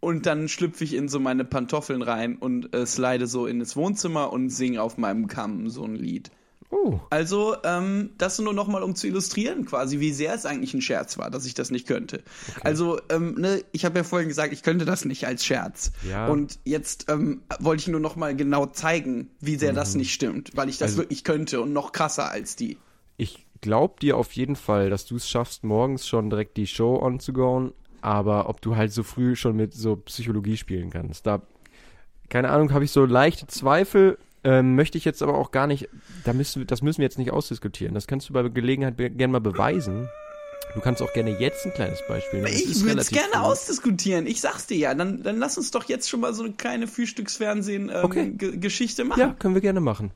Und 0.00 0.26
dann 0.26 0.48
schlüpfe 0.48 0.84
ich 0.84 0.94
in 0.94 1.08
so 1.08 1.18
meine 1.18 1.44
Pantoffeln 1.44 2.02
rein 2.02 2.36
und 2.36 2.74
äh, 2.74 2.84
slide 2.84 3.26
so 3.26 3.46
in 3.46 3.58
das 3.58 3.74
Wohnzimmer 3.76 4.32
und 4.32 4.50
singe 4.50 4.82
auf 4.82 4.98
meinem 4.98 5.28
Kamm 5.28 5.70
so 5.70 5.84
ein 5.84 5.96
Lied. 5.96 6.30
Uh. 6.70 6.98
Also, 7.10 7.56
ähm, 7.62 8.10
das 8.18 8.38
nur 8.38 8.52
nochmal, 8.52 8.82
um 8.82 8.96
zu 8.96 9.06
illustrieren, 9.06 9.64
quasi, 9.64 10.00
wie 10.00 10.12
sehr 10.12 10.34
es 10.34 10.44
eigentlich 10.44 10.74
ein 10.74 10.82
Scherz 10.82 11.16
war, 11.18 11.30
dass 11.30 11.46
ich 11.46 11.54
das 11.54 11.70
nicht 11.70 11.86
könnte. 11.86 12.22
Also, 12.62 12.98
ähm, 13.10 13.36
ne, 13.38 13.62
ich 13.72 13.84
habe 13.84 13.98
ja 13.98 14.04
vorhin 14.04 14.28
gesagt, 14.28 14.52
ich 14.52 14.62
könnte 14.62 14.84
das 14.84 15.04
nicht 15.04 15.26
als 15.26 15.44
Scherz. 15.44 15.92
Ja. 16.08 16.26
Und 16.26 16.58
jetzt 16.64 17.06
ähm, 17.08 17.42
wollte 17.60 17.82
ich 17.82 17.88
nur 17.88 18.00
nochmal 18.00 18.34
genau 18.34 18.66
zeigen, 18.66 19.30
wie 19.40 19.56
sehr 19.56 19.72
das 19.72 19.94
nicht 19.94 20.12
stimmt, 20.12 20.50
weil 20.54 20.68
ich 20.68 20.78
das 20.78 20.92
Also- 20.92 21.02
wirklich 21.02 21.22
könnte 21.22 21.60
und 21.60 21.72
noch 21.72 21.92
krasser 21.92 22.30
als 22.30 22.56
die. 22.56 22.78
Ich 23.16 23.46
glaube 23.60 23.94
dir 24.00 24.16
auf 24.16 24.32
jeden 24.32 24.56
Fall, 24.56 24.90
dass 24.90 25.06
du 25.06 25.16
es 25.16 25.28
schaffst, 25.28 25.64
morgens 25.64 26.06
schon 26.06 26.28
direkt 26.28 26.56
die 26.56 26.66
Show 26.66 27.00
on 27.00 27.20
zu 27.20 27.32
aber 28.04 28.48
ob 28.48 28.60
du 28.60 28.76
halt 28.76 28.92
so 28.92 29.02
früh 29.02 29.34
schon 29.34 29.56
mit 29.56 29.74
so 29.74 29.96
Psychologie 29.96 30.56
spielen 30.56 30.90
kannst, 30.90 31.26
da, 31.26 31.42
keine 32.28 32.50
Ahnung, 32.50 32.72
habe 32.72 32.84
ich 32.84 32.90
so 32.90 33.04
leichte 33.04 33.46
Zweifel, 33.46 34.18
ähm, 34.44 34.74
möchte 34.76 34.98
ich 34.98 35.04
jetzt 35.04 35.22
aber 35.22 35.38
auch 35.38 35.50
gar 35.52 35.66
nicht, 35.66 35.88
da 36.24 36.32
müssen 36.34 36.66
das 36.66 36.82
müssen 36.82 36.98
wir 36.98 37.04
jetzt 37.04 37.18
nicht 37.18 37.30
ausdiskutieren, 37.30 37.94
das 37.94 38.06
kannst 38.06 38.28
du 38.28 38.34
bei 38.34 38.42
Gelegenheit 38.48 38.96
gerne 38.98 39.28
mal 39.28 39.40
beweisen. 39.40 40.08
Du 40.74 40.80
kannst 40.80 41.00
auch 41.02 41.12
gerne 41.12 41.38
jetzt 41.38 41.64
ein 41.66 41.72
kleines 41.72 42.00
Beispiel 42.08 42.42
nehmen. 42.42 42.52
Ich 42.54 42.82
würde 42.82 43.00
es 43.00 43.10
gerne 43.10 43.28
früh. 43.32 43.38
ausdiskutieren. 43.38 44.26
Ich 44.26 44.40
sag's 44.40 44.66
dir 44.66 44.76
ja. 44.76 44.94
Dann, 44.94 45.22
dann 45.22 45.38
lass 45.38 45.56
uns 45.56 45.70
doch 45.70 45.84
jetzt 45.84 46.10
schon 46.10 46.20
mal 46.20 46.34
so 46.34 46.42
eine 46.42 46.54
kleine 46.54 46.88
Frühstücksfernsehen-Geschichte 46.88 49.02
Okay. 49.02 49.08
machen. 49.08 49.20
Ja, 49.20 49.34
können 49.38 49.54
wir 49.54 49.60
gerne 49.62 49.80
machen. 49.80 50.10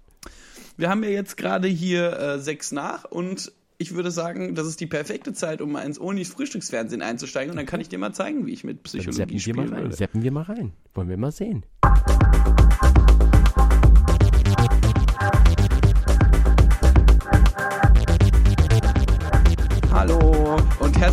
Wir 0.77 0.91
haben 0.91 1.05
ja 1.05 1.11
jetzt 1.11 1.37
gerade 1.37 1.69
hier 1.69 2.19
äh, 2.19 2.39
sechs 2.41 2.73
nach 2.73 3.05
und 3.05 3.53
ich 3.79 3.95
würde 3.95 4.11
sagen, 4.11 4.57
das 4.57 4.67
ist 4.67 4.81
die 4.81 4.87
perfekte 4.87 5.33
Zeit, 5.33 5.63
um 5.63 5.73
mal 5.73 5.83
ins 5.83 6.01
Onis 6.01 6.29
Frühstücksfernsehen 6.29 7.01
einzusteigen 7.01 7.53
und 7.53 7.57
dann 7.57 7.67
kann 7.67 7.81
ich 7.81 7.89
dir 7.89 7.99
mal 7.99 8.13
zeigen, 8.13 8.45
wie 8.45 8.53
ich 8.53 8.65
mit 8.65 8.79
Dann 8.79 8.83
Psychologie 8.83 9.39
seppen 9.39 9.57
wir 9.57 9.71
mal 9.71 9.83
rein. 9.83 9.93
Seppen 9.93 10.23
wir 10.23 10.33
mal 10.33 10.43
rein. 10.43 10.73
Wollen 10.95 11.09
wir 11.09 11.17
mal 11.17 11.31
sehen. 11.31 11.65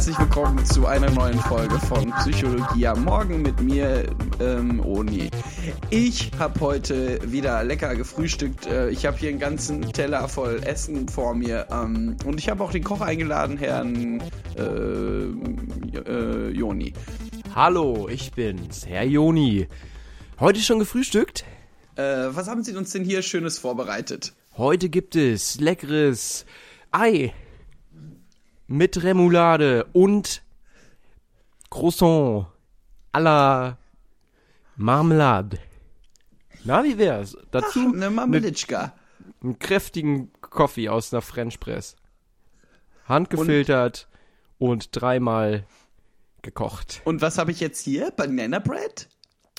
Herzlich 0.06 0.28
willkommen 0.28 0.64
zu 0.64 0.86
einer 0.86 1.10
neuen 1.10 1.40
Folge 1.40 1.80
von 1.80 2.12
Psychologie 2.20 2.86
am 2.86 3.06
Morgen 3.06 3.42
mit 3.42 3.60
mir, 3.60 4.06
ähm, 4.40 4.80
Oni. 4.86 5.32
Ich 5.90 6.30
habe 6.38 6.60
heute 6.60 7.20
wieder 7.32 7.64
lecker 7.64 7.96
gefrühstückt. 7.96 8.68
Äh, 8.68 8.92
ich 8.92 9.08
habe 9.08 9.18
hier 9.18 9.30
einen 9.30 9.40
ganzen 9.40 9.82
Teller 9.94 10.30
voll 10.30 10.62
Essen 10.64 11.08
vor 11.08 11.34
mir 11.34 11.66
ähm, 11.72 12.18
und 12.24 12.38
ich 12.38 12.50
habe 12.50 12.64
auch 12.64 12.72
den 12.72 12.84
Koch 12.84 13.02
eingeladen, 13.02 13.58
Herrn 13.58 14.22
äh, 14.56 14.62
äh, 15.98 16.52
Joni. 16.52 16.94
Hallo, 17.56 18.08
ich 18.08 18.32
bin's, 18.32 18.86
Herr 18.86 19.06
Joni. 19.06 19.68
Heute 20.40 20.60
schon 20.60 20.78
gefrühstückt? 20.78 21.46
Äh, 21.96 22.04
was 22.04 22.48
haben 22.48 22.64
Sie 22.64 22.76
uns 22.76 22.92
denn 22.92 23.04
hier 23.04 23.24
Schönes 23.24 23.58
vorbereitet? 23.58 24.34
Heute 24.56 24.90
gibt 24.90 25.16
es 25.16 25.60
leckeres 25.60 26.46
Ei 26.92 27.34
mit 28.68 29.02
Remoulade 29.04 29.86
und 29.94 30.42
Croissant 31.70 32.48
à 33.12 33.20
la 33.20 33.78
Marmelade. 34.76 35.60
Na, 36.64 36.84
wie 36.84 36.98
wär's? 36.98 37.38
Dazu 37.52 37.88
Ach, 37.90 37.94
eine 37.94 38.10
Marmelitschka. 38.10 38.94
einen 39.44 39.60
kräftigen 39.60 40.32
Kaffee 40.42 40.90
aus 40.90 41.14
einer 41.14 41.22
French 41.22 41.60
Press. 41.60 41.96
Handgefiltert 43.08 44.08
und, 44.58 44.90
dreimal 44.92 45.66
gekocht. 46.42 47.02
Und 47.06 47.22
was 47.22 47.38
habe 47.38 47.52
ich 47.52 47.60
jetzt 47.60 47.84
hier? 47.84 48.12
Banana 48.12 48.60
Bread? 48.60 49.08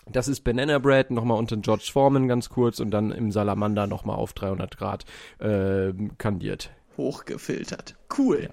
Das 0.08 0.28
ist 0.28 0.42
Banana 0.42 0.78
Bread, 0.78 1.10
nochmal 1.10 1.38
unter 1.38 1.56
George 1.56 1.88
Foreman 1.92 2.28
ganz 2.28 2.48
kurz 2.48 2.78
und 2.80 2.90
dann 2.92 3.10
im 3.10 3.32
Salamander 3.32 3.86
nochmal 3.86 4.16
auf 4.16 4.32
300 4.34 4.76
Grad 4.76 5.04
äh, 5.40 5.92
kandiert. 6.18 6.70
Hochgefiltert. 6.96 7.94
Cool. 8.16 8.48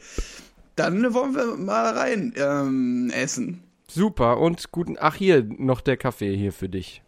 Dann 0.75 1.13
wollen 1.13 1.35
wir 1.35 1.55
mal 1.55 1.93
rein 1.93 2.33
ähm, 2.35 3.11
essen. 3.13 3.63
Super 3.87 4.39
und 4.39 4.71
guten. 4.71 4.97
Ach 4.99 5.15
hier 5.15 5.43
noch 5.43 5.81
der 5.81 5.97
Kaffee 5.97 6.35
hier 6.35 6.51
für 6.51 6.69
dich. 6.69 7.01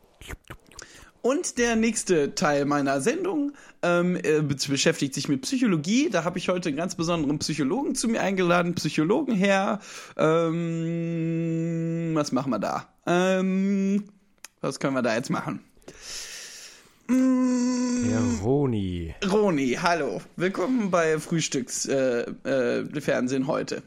Und 1.21 1.57
der 1.57 1.75
nächste 1.75 2.35
Teil 2.35 2.65
meiner 2.65 3.01
Sendung 3.01 3.53
ähm, 3.81 4.15
äh, 4.17 4.41
be- 4.41 4.55
beschäftigt 4.67 5.15
sich 5.15 5.27
mit 5.27 5.41
Psychologie. 5.41 6.11
Da 6.11 6.23
habe 6.23 6.37
ich 6.37 6.49
heute 6.49 6.69
einen 6.69 6.77
ganz 6.77 6.93
besonderen 6.93 7.39
Psychologen 7.39 7.95
zu 7.95 8.07
mir 8.07 8.21
eingeladen. 8.21 8.75
Psychologenherr. 8.75 9.79
Ähm, 10.17 12.11
was 12.13 12.31
machen 12.31 12.51
wir 12.51 12.59
da? 12.59 12.87
Ähm, 13.07 14.03
was 14.61 14.79
können 14.79 14.93
wir 14.93 15.01
da 15.01 15.15
jetzt 15.15 15.31
machen? 15.31 15.61
Mm, 17.07 18.09
Herr 18.09 18.23
Roni. 18.43 19.13
Roni, 19.31 19.77
hallo. 19.79 20.21
Willkommen 20.37 20.89
bei 20.89 21.19
Frühstücksfernsehen 21.19 22.41
äh, 22.43 23.45
äh, 23.45 23.47
heute. 23.47 23.83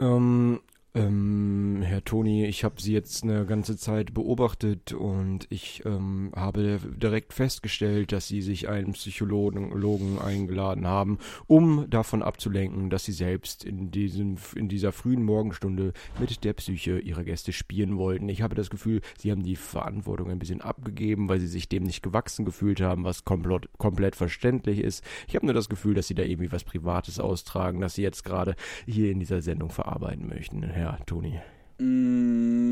Ähm, 0.00 0.60
ähm, 0.94 1.82
Herr 1.82 2.02
Toni, 2.02 2.46
ich 2.46 2.64
habe 2.64 2.80
Sie 2.80 2.92
jetzt 2.92 3.22
eine 3.22 3.46
ganze 3.46 3.76
Zeit 3.76 4.14
beobachtet 4.14 4.92
und 4.92 5.46
ich 5.50 5.82
ähm, 5.84 6.32
habe 6.34 6.80
direkt 6.96 7.32
festgestellt, 7.34 8.10
dass 8.12 8.26
Sie 8.26 8.40
sich 8.42 8.68
einen 8.68 8.92
Psychologen 8.92 9.70
Logen 9.72 10.18
eingeladen 10.18 10.86
haben, 10.86 11.18
um 11.46 11.88
davon 11.90 12.22
abzulenken, 12.22 12.90
dass 12.90 13.04
Sie 13.04 13.12
selbst 13.12 13.64
in, 13.64 13.90
diesem, 13.90 14.36
in 14.56 14.68
dieser 14.68 14.92
frühen 14.92 15.22
Morgenstunde 15.22 15.92
mit 16.18 16.42
der 16.42 16.54
Psyche 16.54 16.98
Ihrer 16.98 17.24
Gäste 17.24 17.52
spielen 17.52 17.96
wollten. 17.98 18.28
Ich 18.28 18.42
habe 18.42 18.54
das 18.54 18.70
Gefühl, 18.70 19.02
Sie 19.18 19.30
haben 19.30 19.42
die 19.42 19.56
Verantwortung 19.56 20.30
ein 20.30 20.38
bisschen 20.38 20.62
abgegeben, 20.62 21.28
weil 21.28 21.38
Sie 21.38 21.46
sich 21.46 21.68
dem 21.68 21.84
nicht 21.84 22.02
gewachsen 22.02 22.44
gefühlt 22.44 22.80
haben, 22.80 23.04
was 23.04 23.24
komplett, 23.24 23.68
komplett 23.78 24.16
verständlich 24.16 24.80
ist. 24.80 25.04
Ich 25.28 25.36
habe 25.36 25.46
nur 25.46 25.54
das 25.54 25.68
Gefühl, 25.68 25.94
dass 25.94 26.08
Sie 26.08 26.14
da 26.14 26.22
irgendwie 26.22 26.50
was 26.50 26.64
Privates 26.64 27.20
austragen, 27.20 27.80
das 27.80 27.94
Sie 27.94 28.02
jetzt 28.02 28.24
gerade 28.24 28.56
hier 28.86 29.12
in 29.12 29.20
dieser 29.20 29.42
Sendung 29.42 29.70
verarbeiten 29.70 30.26
möchten, 30.26 30.62
Herr 30.62 30.87
Toni. 31.06 31.40
Mm, 31.78 32.64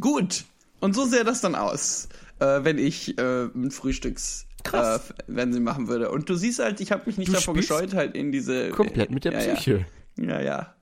gut. 0.00 0.44
Und 0.80 0.94
so 0.94 1.04
sähe 1.04 1.24
das 1.24 1.40
dann 1.40 1.54
aus, 1.54 2.08
äh, 2.40 2.64
wenn 2.64 2.78
ich 2.78 3.18
äh, 3.18 3.44
ein 3.44 3.70
Frühstücks. 3.70 4.46
Äh, 4.72 4.98
wenn 5.26 5.52
sie 5.52 5.60
machen 5.60 5.88
würde. 5.88 6.10
Und 6.10 6.30
du 6.30 6.36
siehst 6.36 6.58
halt, 6.58 6.80
ich 6.80 6.90
habe 6.90 7.02
mich 7.06 7.18
nicht 7.18 7.28
Du 7.28 7.34
davor 7.34 7.52
gescheut, 7.52 7.92
halt 7.94 8.14
in 8.14 8.32
diese 8.32 8.70
Komplett 8.70 9.10
mit 9.10 9.24
der 9.26 9.32
ja, 9.32 9.54
Psyche. 9.54 9.84
Ja, 10.16 10.40
ja. 10.40 10.74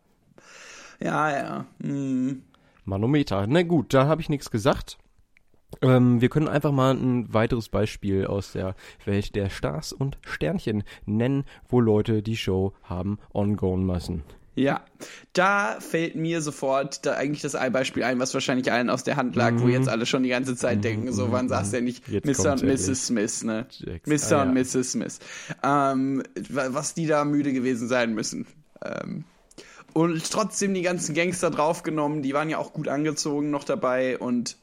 Ja, 1.00 1.30
ja. 1.30 1.42
ja. 1.42 1.66
Hm. 1.82 2.42
Manometer. 2.84 3.46
Na 3.48 3.62
gut, 3.62 3.92
da 3.92 4.06
habe 4.06 4.20
ich 4.20 4.28
nichts 4.28 4.50
gesagt. 4.50 4.98
Ähm, 5.80 6.20
wir 6.20 6.28
können 6.28 6.48
einfach 6.48 6.72
mal 6.72 6.94
ein 6.94 7.32
weiteres 7.32 7.68
Beispiel 7.68 8.26
aus 8.26 8.52
der 8.52 8.74
Welt 9.04 9.34
der 9.34 9.48
Stars 9.48 9.92
und 9.92 10.18
Sternchen 10.22 10.84
nennen, 11.06 11.44
wo 11.68 11.80
Leute 11.80 12.22
die 12.22 12.36
Show 12.36 12.74
haben 12.82 13.18
ongoing 13.32 13.84
müssen. 13.84 14.22
Ja, 14.54 14.82
da 15.32 15.78
fällt 15.80 16.14
mir 16.14 16.42
sofort 16.42 17.06
da 17.06 17.14
eigentlich 17.14 17.40
das 17.40 17.52
Beispiel 17.72 18.02
ein, 18.04 18.18
was 18.18 18.34
wahrscheinlich 18.34 18.70
allen 18.70 18.90
aus 18.90 19.02
der 19.02 19.16
Hand 19.16 19.34
lag, 19.34 19.54
wo 19.56 19.68
jetzt 19.68 19.88
alle 19.88 20.04
schon 20.04 20.22
die 20.22 20.28
ganze 20.28 20.56
Zeit 20.56 20.84
denken, 20.84 21.10
so 21.12 21.32
wann 21.32 21.48
sagst 21.48 21.72
du 21.72 21.78
ja 21.78 21.82
nicht 21.82 22.06
Mhm. 22.08 22.14
Jetzt 22.14 22.26
Mr. 22.26 22.52
und. 22.52 22.62
Mrs. 22.62 23.06
Smith, 23.06 23.44
ne? 23.44 23.66
Jax- 23.78 24.30
Mr. 24.30 24.36
ah, 24.38 24.42
und 24.42 24.56
ja. 24.56 24.62
Mrs. 24.62 24.92
Smith. 24.92 25.18
Ähm, 25.62 26.22
wa- 26.50 26.68
was 26.70 26.92
die 26.94 27.06
da 27.06 27.24
müde 27.24 27.52
gewesen 27.54 27.88
sein 27.88 28.12
müssen. 28.14 28.46
Ähm, 28.84 29.24
und 29.94 30.30
trotzdem 30.30 30.74
die 30.74 30.82
ganzen 30.82 31.14
Gangster 31.14 31.50
draufgenommen, 31.50 32.22
die 32.22 32.34
waren 32.34 32.50
ja 32.50 32.58
auch 32.58 32.72
gut 32.74 32.88
angezogen 32.88 33.50
noch 33.50 33.64
dabei 33.64 34.18
und 34.18 34.56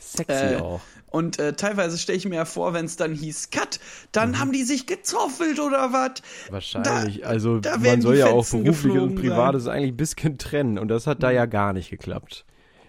Sexy 0.00 0.32
Äh, 0.54 0.56
auch. 0.56 0.80
Und 1.10 1.38
äh, 1.38 1.52
teilweise 1.54 1.98
stelle 1.98 2.18
ich 2.18 2.26
mir 2.28 2.36
ja 2.36 2.44
vor, 2.44 2.74
wenn 2.74 2.84
es 2.84 2.96
dann 2.96 3.14
hieß 3.14 3.50
Cut, 3.50 3.80
dann 4.12 4.30
Mhm. 4.30 4.38
haben 4.38 4.52
die 4.52 4.64
sich 4.64 4.86
gezoffelt 4.86 5.58
oder 5.60 5.92
was. 5.92 6.22
Wahrscheinlich. 6.50 7.20
da- 7.20 7.26
also 7.26 7.60
da 7.60 7.76
man 7.78 8.00
soll 8.00 8.16
ja 8.16 8.26
auch 8.26 8.44
Fetzen 8.44 8.64
beruflich 8.64 8.94
und 8.98 9.14
privates 9.14 9.66
eigentlich 9.66 9.92
ein 9.92 9.96
bisschen 9.96 10.38
trennen 10.38 10.78
und 10.78 10.88
das 10.88 11.06
hat 11.06 11.22
da 11.22 11.30
ja 11.30 11.46
gar 11.46 11.72
nicht 11.72 11.90
geklappt. 11.90 12.44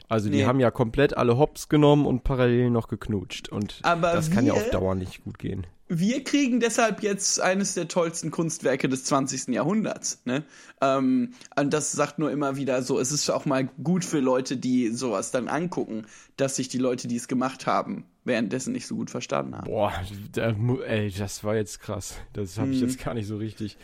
Also 0.08 0.30
die 0.30 0.38
Nee. 0.38 0.46
haben 0.46 0.60
ja 0.60 0.72
komplett 0.72 1.16
alle 1.16 1.38
Hops 1.38 1.70
genommen 1.70 2.06
und 2.08 2.24
parallel 2.24 2.72
noch 2.72 2.88
geknutscht 2.88 3.50
und 3.50 3.80
Aber 3.84 4.12
das 4.14 4.32
kann 4.32 4.46
ja 4.46 4.54
auf 4.54 4.70
Dauer 4.72 4.96
nicht 4.96 5.24
gut 5.24 5.38
gehen. 5.38 5.68
Wir 5.92 6.24
kriegen 6.24 6.60
deshalb 6.60 7.02
jetzt 7.02 7.42
eines 7.42 7.74
der 7.74 7.88
tollsten 7.88 8.30
Kunstwerke 8.30 8.88
des 8.88 9.06
20. 9.06 9.48
Jahrhunderts. 9.48 10.22
Ne? 10.26 10.44
Ähm, 10.82 11.34
und 11.60 11.74
das 11.74 11.92
sagt 11.92 12.20
nur 12.20 12.30
immer 12.32 12.56
wieder 12.58 12.84
so, 12.84 13.00
es 13.00 13.12
ist 13.12 13.28
auch 13.32 13.46
mal 13.46 13.66
gut 13.84 14.06
für 14.06 14.20
Leute, 14.20 14.56
die 14.56 14.90
sowas 14.90 15.32
dann 15.32 15.48
angucken, 15.48 16.06
dass 16.38 16.58
sich 16.58 16.70
die 16.70 16.78
Leute, 16.78 17.08
die 17.08 17.16
es 17.16 17.28
gemacht 17.28 17.66
haben, 17.66 18.06
währenddessen 18.24 18.72
nicht 18.74 18.86
so 18.86 18.96
gut 18.96 19.10
verstanden 19.10 19.56
haben. 19.56 19.66
Boah, 19.66 19.92
da, 20.32 20.56
ey, 20.86 21.10
das 21.12 21.44
war 21.44 21.56
jetzt 21.56 21.80
krass. 21.80 22.16
Das 22.34 22.58
habe 22.60 22.68
Mhm. 22.68 22.74
ich 22.74 22.82
jetzt 22.82 23.04
gar 23.04 23.16
nicht 23.16 23.28
so 23.28 23.38
richtig. 23.38 23.76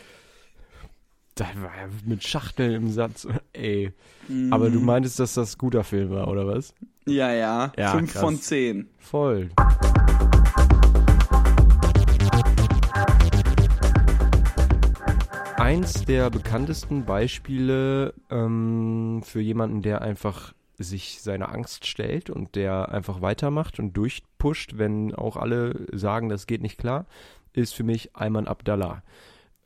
Da 1.34 1.44
war 1.56 1.76
ja 1.76 1.88
mit 2.06 2.22
Schachteln 2.24 2.72
im 2.72 2.92
Satz, 2.92 3.26
ey. 3.52 3.92
Aber 4.52 4.68
Mhm. 4.70 4.74
du 4.74 4.80
meintest, 4.80 5.18
dass 5.18 5.34
das 5.34 5.58
guter 5.58 5.82
Film 5.82 6.10
war, 6.10 6.28
oder 6.28 6.46
was? 6.46 6.72
Ja, 7.04 7.32
ja. 7.32 7.72
Ja, 7.76 7.90
Fünf 7.92 8.12
krass. 8.12 8.22
von 8.22 8.40
zehn. 8.40 8.88
Voll. 8.98 9.50
Eins 15.66 16.04
der 16.04 16.30
bekanntesten 16.30 17.06
Beispiele 17.06 18.14
ähm, 18.30 19.20
für 19.24 19.40
jemanden, 19.40 19.82
der 19.82 20.00
einfach 20.00 20.54
sich 20.78 21.20
seiner 21.22 21.52
Angst 21.52 21.86
stellt 21.86 22.30
und 22.30 22.54
der 22.54 22.90
einfach 22.90 23.20
weitermacht 23.20 23.80
und 23.80 23.94
durchpusht, 23.94 24.78
wenn 24.78 25.12
auch 25.12 25.36
alle 25.36 25.88
sagen, 25.92 26.28
das 26.28 26.46
geht 26.46 26.62
nicht 26.62 26.78
klar, 26.78 27.06
ist 27.52 27.74
für 27.74 27.82
mich 27.82 28.14
Ayman 28.14 28.46
Abdallah. 28.46 29.02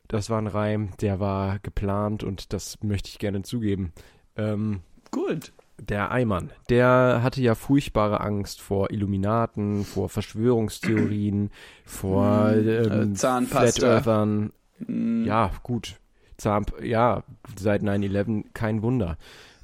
Das 0.08 0.30
war 0.30 0.40
ein 0.40 0.46
Reim, 0.46 0.88
der 1.02 1.20
war 1.20 1.58
geplant 1.58 2.24
und 2.24 2.54
das 2.54 2.82
möchte 2.82 3.10
ich 3.10 3.18
gerne 3.18 3.42
zugeben. 3.42 3.92
Ähm, 4.36 4.80
Gut. 5.10 5.52
der 5.78 6.10
Eimann, 6.12 6.50
der 6.70 7.20
hatte 7.22 7.42
ja 7.42 7.54
furchtbare 7.54 8.22
Angst 8.22 8.62
vor 8.62 8.90
Illuminaten, 8.90 9.84
vor 9.84 10.08
Verschwörungstheorien, 10.08 11.50
vor 11.84 12.52
ähm, 12.52 13.12
äh, 13.12 13.12
Zahnpasta. 13.12 13.80
Flat 13.80 14.06
Earthern. 14.06 14.52
Mm, 14.86 15.24
Ja, 15.24 15.50
gut. 15.62 15.96
Zahn, 16.36 16.64
ja, 16.82 17.22
seit 17.56 17.82
9-11 17.82 18.46
kein 18.54 18.82
Wunder. 18.82 19.18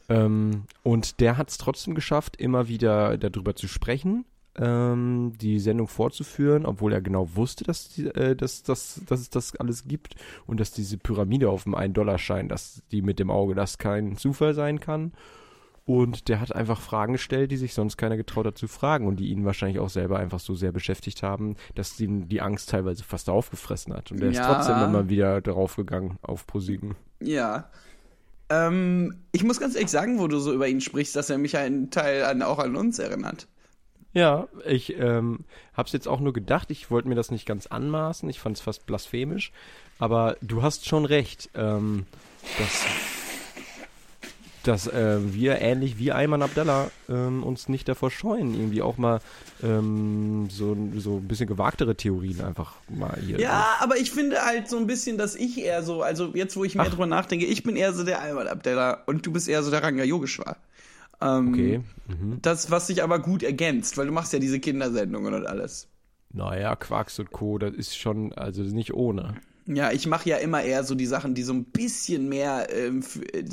Ähm, 0.09 0.65
und 0.83 1.21
der 1.21 1.37
hat 1.37 1.51
es 1.51 1.59
trotzdem 1.59 1.95
geschafft, 1.95 2.37
immer 2.37 2.69
wieder 2.69 3.17
darüber 3.19 3.57
zu 3.57 3.67
sprechen, 3.67 4.25
ähm, 4.57 5.33
die 5.41 5.59
Sendung 5.59 5.89
fortzuführen, 5.89 6.65
obwohl 6.67 6.93
er 6.93 7.01
genau 7.01 7.35
wusste, 7.35 7.65
dass, 7.65 7.89
die, 7.89 8.07
äh, 8.07 8.37
dass, 8.37 8.63
dass, 8.63 9.01
dass 9.07 9.21
es 9.21 9.31
das 9.31 9.57
alles 9.57 9.89
gibt 9.89 10.15
und 10.47 10.61
dass 10.61 10.71
diese 10.71 10.99
Pyramide 10.99 11.51
auf 11.51 11.65
dem 11.65 11.75
1-Dollar-Schein, 11.75 12.49
dass 12.49 12.83
die 12.93 13.03
mit 13.03 13.19
dem 13.19 13.31
Auge, 13.31 13.55
das 13.55 13.79
kein 13.79 14.17
Zufall 14.17 14.55
sein 14.55 14.79
kann. 14.79 15.13
Und 15.87 16.29
der 16.29 16.41
hat 16.41 16.53
einfach 16.53 16.81
Fragen 16.81 17.13
gestellt, 17.13 17.53
die 17.53 17.57
sich 17.57 17.73
sonst 17.73 17.97
keiner 17.97 18.17
getraut 18.17 18.45
hat 18.45 18.59
zu 18.59 18.67
fragen 18.67 19.07
und 19.07 19.21
die 19.21 19.29
ihn 19.29 19.45
wahrscheinlich 19.45 19.79
auch 19.79 19.89
selber 19.89 20.19
einfach 20.19 20.41
so 20.41 20.57
sehr 20.57 20.73
beschäftigt 20.73 21.23
haben, 21.23 21.55
dass 21.77 21.99
ihn 22.01 22.29
die 22.29 22.41
Angst 22.41 22.71
teilweise 22.71 23.05
fast 23.05 23.31
aufgefressen 23.31 23.95
hat. 23.95 24.11
Und 24.11 24.21
er 24.21 24.31
ist 24.31 24.39
Ja. 24.39 24.53
trotzdem 24.53 24.83
immer 24.83 25.09
wieder 25.09 25.41
draufgegangen 25.41 26.19
auf 26.23 26.45
ProSieben. 26.49 26.97
Ja. 27.21 27.71
Ähm, 28.49 29.17
ich 29.31 29.45
muss 29.45 29.61
ganz 29.61 29.77
ehrlich 29.77 29.91
sagen, 29.91 30.19
wo 30.19 30.27
du 30.27 30.41
so 30.41 30.53
über 30.53 30.67
ihn 30.67 30.81
sprichst, 30.81 31.15
dass 31.15 31.31
er 31.31 31.39
mich 31.39 31.57
einen 31.57 31.91
Teil 31.91 32.25
an, 32.25 32.43
auch 32.43 32.59
an 32.59 32.75
uns 32.75 32.99
erinnert. 32.99 33.47
Ja, 34.13 34.49
ich 34.65 34.99
ähm, 34.99 35.45
hab's 35.75 35.93
jetzt 35.93 36.09
auch 36.09 36.21
nur 36.21 36.33
gedacht, 36.33 36.71
ich 36.73 36.91
wollte 36.91 37.07
mir 37.09 37.15
das 37.17 37.31
nicht 37.31 37.47
ganz 37.47 37.67
anmaßen, 37.67 38.29
ich 38.31 38.41
fand's 38.41 38.61
fast 38.61 38.87
blasphemisch, 38.87 39.53
aber 39.99 40.37
du 40.43 40.63
hast 40.63 40.87
schon 40.87 41.05
recht, 41.05 41.51
ähm, 41.55 42.07
das 42.59 42.85
dass 44.67 44.87
äh, 44.87 45.19
wir 45.21 45.61
ähnlich 45.61 45.99
wie 45.99 46.13
Ayman 46.13 46.43
Abdallah 46.43 46.91
ähm, 47.09 47.43
uns 47.43 47.69
nicht 47.69 47.89
davor 47.89 48.11
scheuen, 48.11 48.55
irgendwie 48.55 48.83
auch 48.83 48.99
mal 48.99 49.21
ähm, 49.63 50.49
so, 50.51 50.77
so 50.97 51.17
ein 51.17 51.29
bisschen 51.29 51.47
gewagtere 51.47 51.95
Theorien 51.95 52.41
einfach 52.41 52.75
mal 52.89 53.19
hier. 53.25 53.39
Ja, 53.39 53.77
aber 53.81 53.97
ich 53.97 54.11
finde 54.11 54.45
halt 54.45 54.69
so 54.69 54.77
ein 54.77 54.87
bisschen, 54.87 55.19
dass 55.19 55.35
ich 55.35 55.59
eher 55.59 55.83
so, 55.83 56.03
also 56.03 56.33
jetzt, 56.35 56.57
wo 56.57 56.65
ich 56.65 56.75
mehr 56.75 56.87
Ach. 56.87 56.91
drüber 56.91 57.07
nachdenke, 57.07 57.47
ich 57.47 57.63
bin 57.63 57.77
eher 57.77 57.93
so 57.93 58.05
der 58.05 58.23
Ayman 58.23 58.49
Abdallah 58.49 59.03
und 59.07 59.25
du 59.25 59.33
bist 59.33 59.49
eher 59.49 59.63
so 59.63 59.71
der 59.71 59.83
Ranga 59.83 60.05
Yogeshwar. 60.05 60.57
Ähm, 61.21 61.49
Okay. 61.53 61.81
Mhm. 62.09 62.39
Das, 62.43 62.71
was 62.71 62.87
sich 62.87 63.03
aber 63.03 63.19
gut 63.19 63.43
ergänzt, 63.43 63.97
weil 63.97 64.07
du 64.07 64.13
machst 64.13 64.33
ja 64.33 64.39
diese 64.39 64.61
Kindersendungen 64.61 65.35
und 65.35 65.47
alles. 65.47 65.89
Naja, 66.33 66.77
Quarks 66.77 67.19
und 67.19 67.33
Co., 67.33 67.59
das 67.59 67.75
ist 67.75 67.97
schon, 67.97 68.33
also 68.33 68.63
nicht 68.63 68.95
ohne. 68.95 69.35
Ja, 69.69 69.91
ich 69.91 70.07
mache 70.07 70.29
ja 70.29 70.37
immer 70.37 70.63
eher 70.63 70.85
so 70.85 70.95
die 70.95 71.07
Sachen, 71.07 71.35
die 71.35 71.43
so 71.43 71.53
ein 71.53 71.65
bisschen 71.65 72.29
mehr, 72.29 72.69
ähm, 72.71 73.03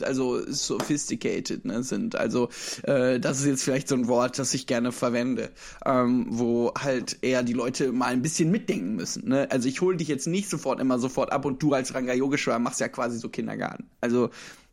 also 0.01 0.39
sophisticated 0.47 1.65
ne, 1.65 1.81
sind. 1.81 2.15
Also 2.15 2.49
äh, 2.83 3.19
das 3.19 3.39
ist 3.39 3.47
jetzt 3.47 3.63
vielleicht 3.63 3.87
so 3.87 3.95
ein 3.95 4.07
Wort, 4.07 4.37
das 4.37 4.53
ich 4.53 4.67
gerne 4.67 4.91
verwende, 4.91 5.49
ähm, 5.85 6.27
wo 6.29 6.71
halt 6.77 7.17
eher 7.23 7.41
die 7.41 7.53
Leute 7.53 7.91
mal 7.91 8.11
ein 8.13 8.21
bisschen 8.21 8.51
mitdenken 8.51 8.95
müssen. 8.95 9.27
Ne? 9.27 9.47
Also 9.49 9.67
ich 9.67 9.81
hole 9.81 9.97
dich 9.97 10.07
jetzt 10.07 10.27
nicht 10.27 10.51
sofort 10.51 10.79
immer 10.79 10.99
sofort 10.99 11.31
ab 11.31 11.45
und 11.45 11.63
du 11.63 11.73
als 11.73 11.95
Ranga 11.95 12.13
Yogeshwar 12.13 12.59
machst 12.59 12.79
ja 12.79 12.89
quasi 12.89 13.17
so 13.17 13.29
Kindergarten. 13.29 13.89
Also 13.99 14.29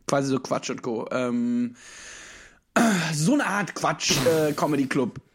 quasi 0.07 0.29
so 0.29 0.41
Quatsch 0.41 0.69
und 0.69 0.83
Co. 0.83 1.09
Ähm, 1.11 1.75
so 3.15 3.33
eine 3.33 3.47
Art 3.47 3.75
Quatsch 3.75 4.13
äh, 4.27 4.53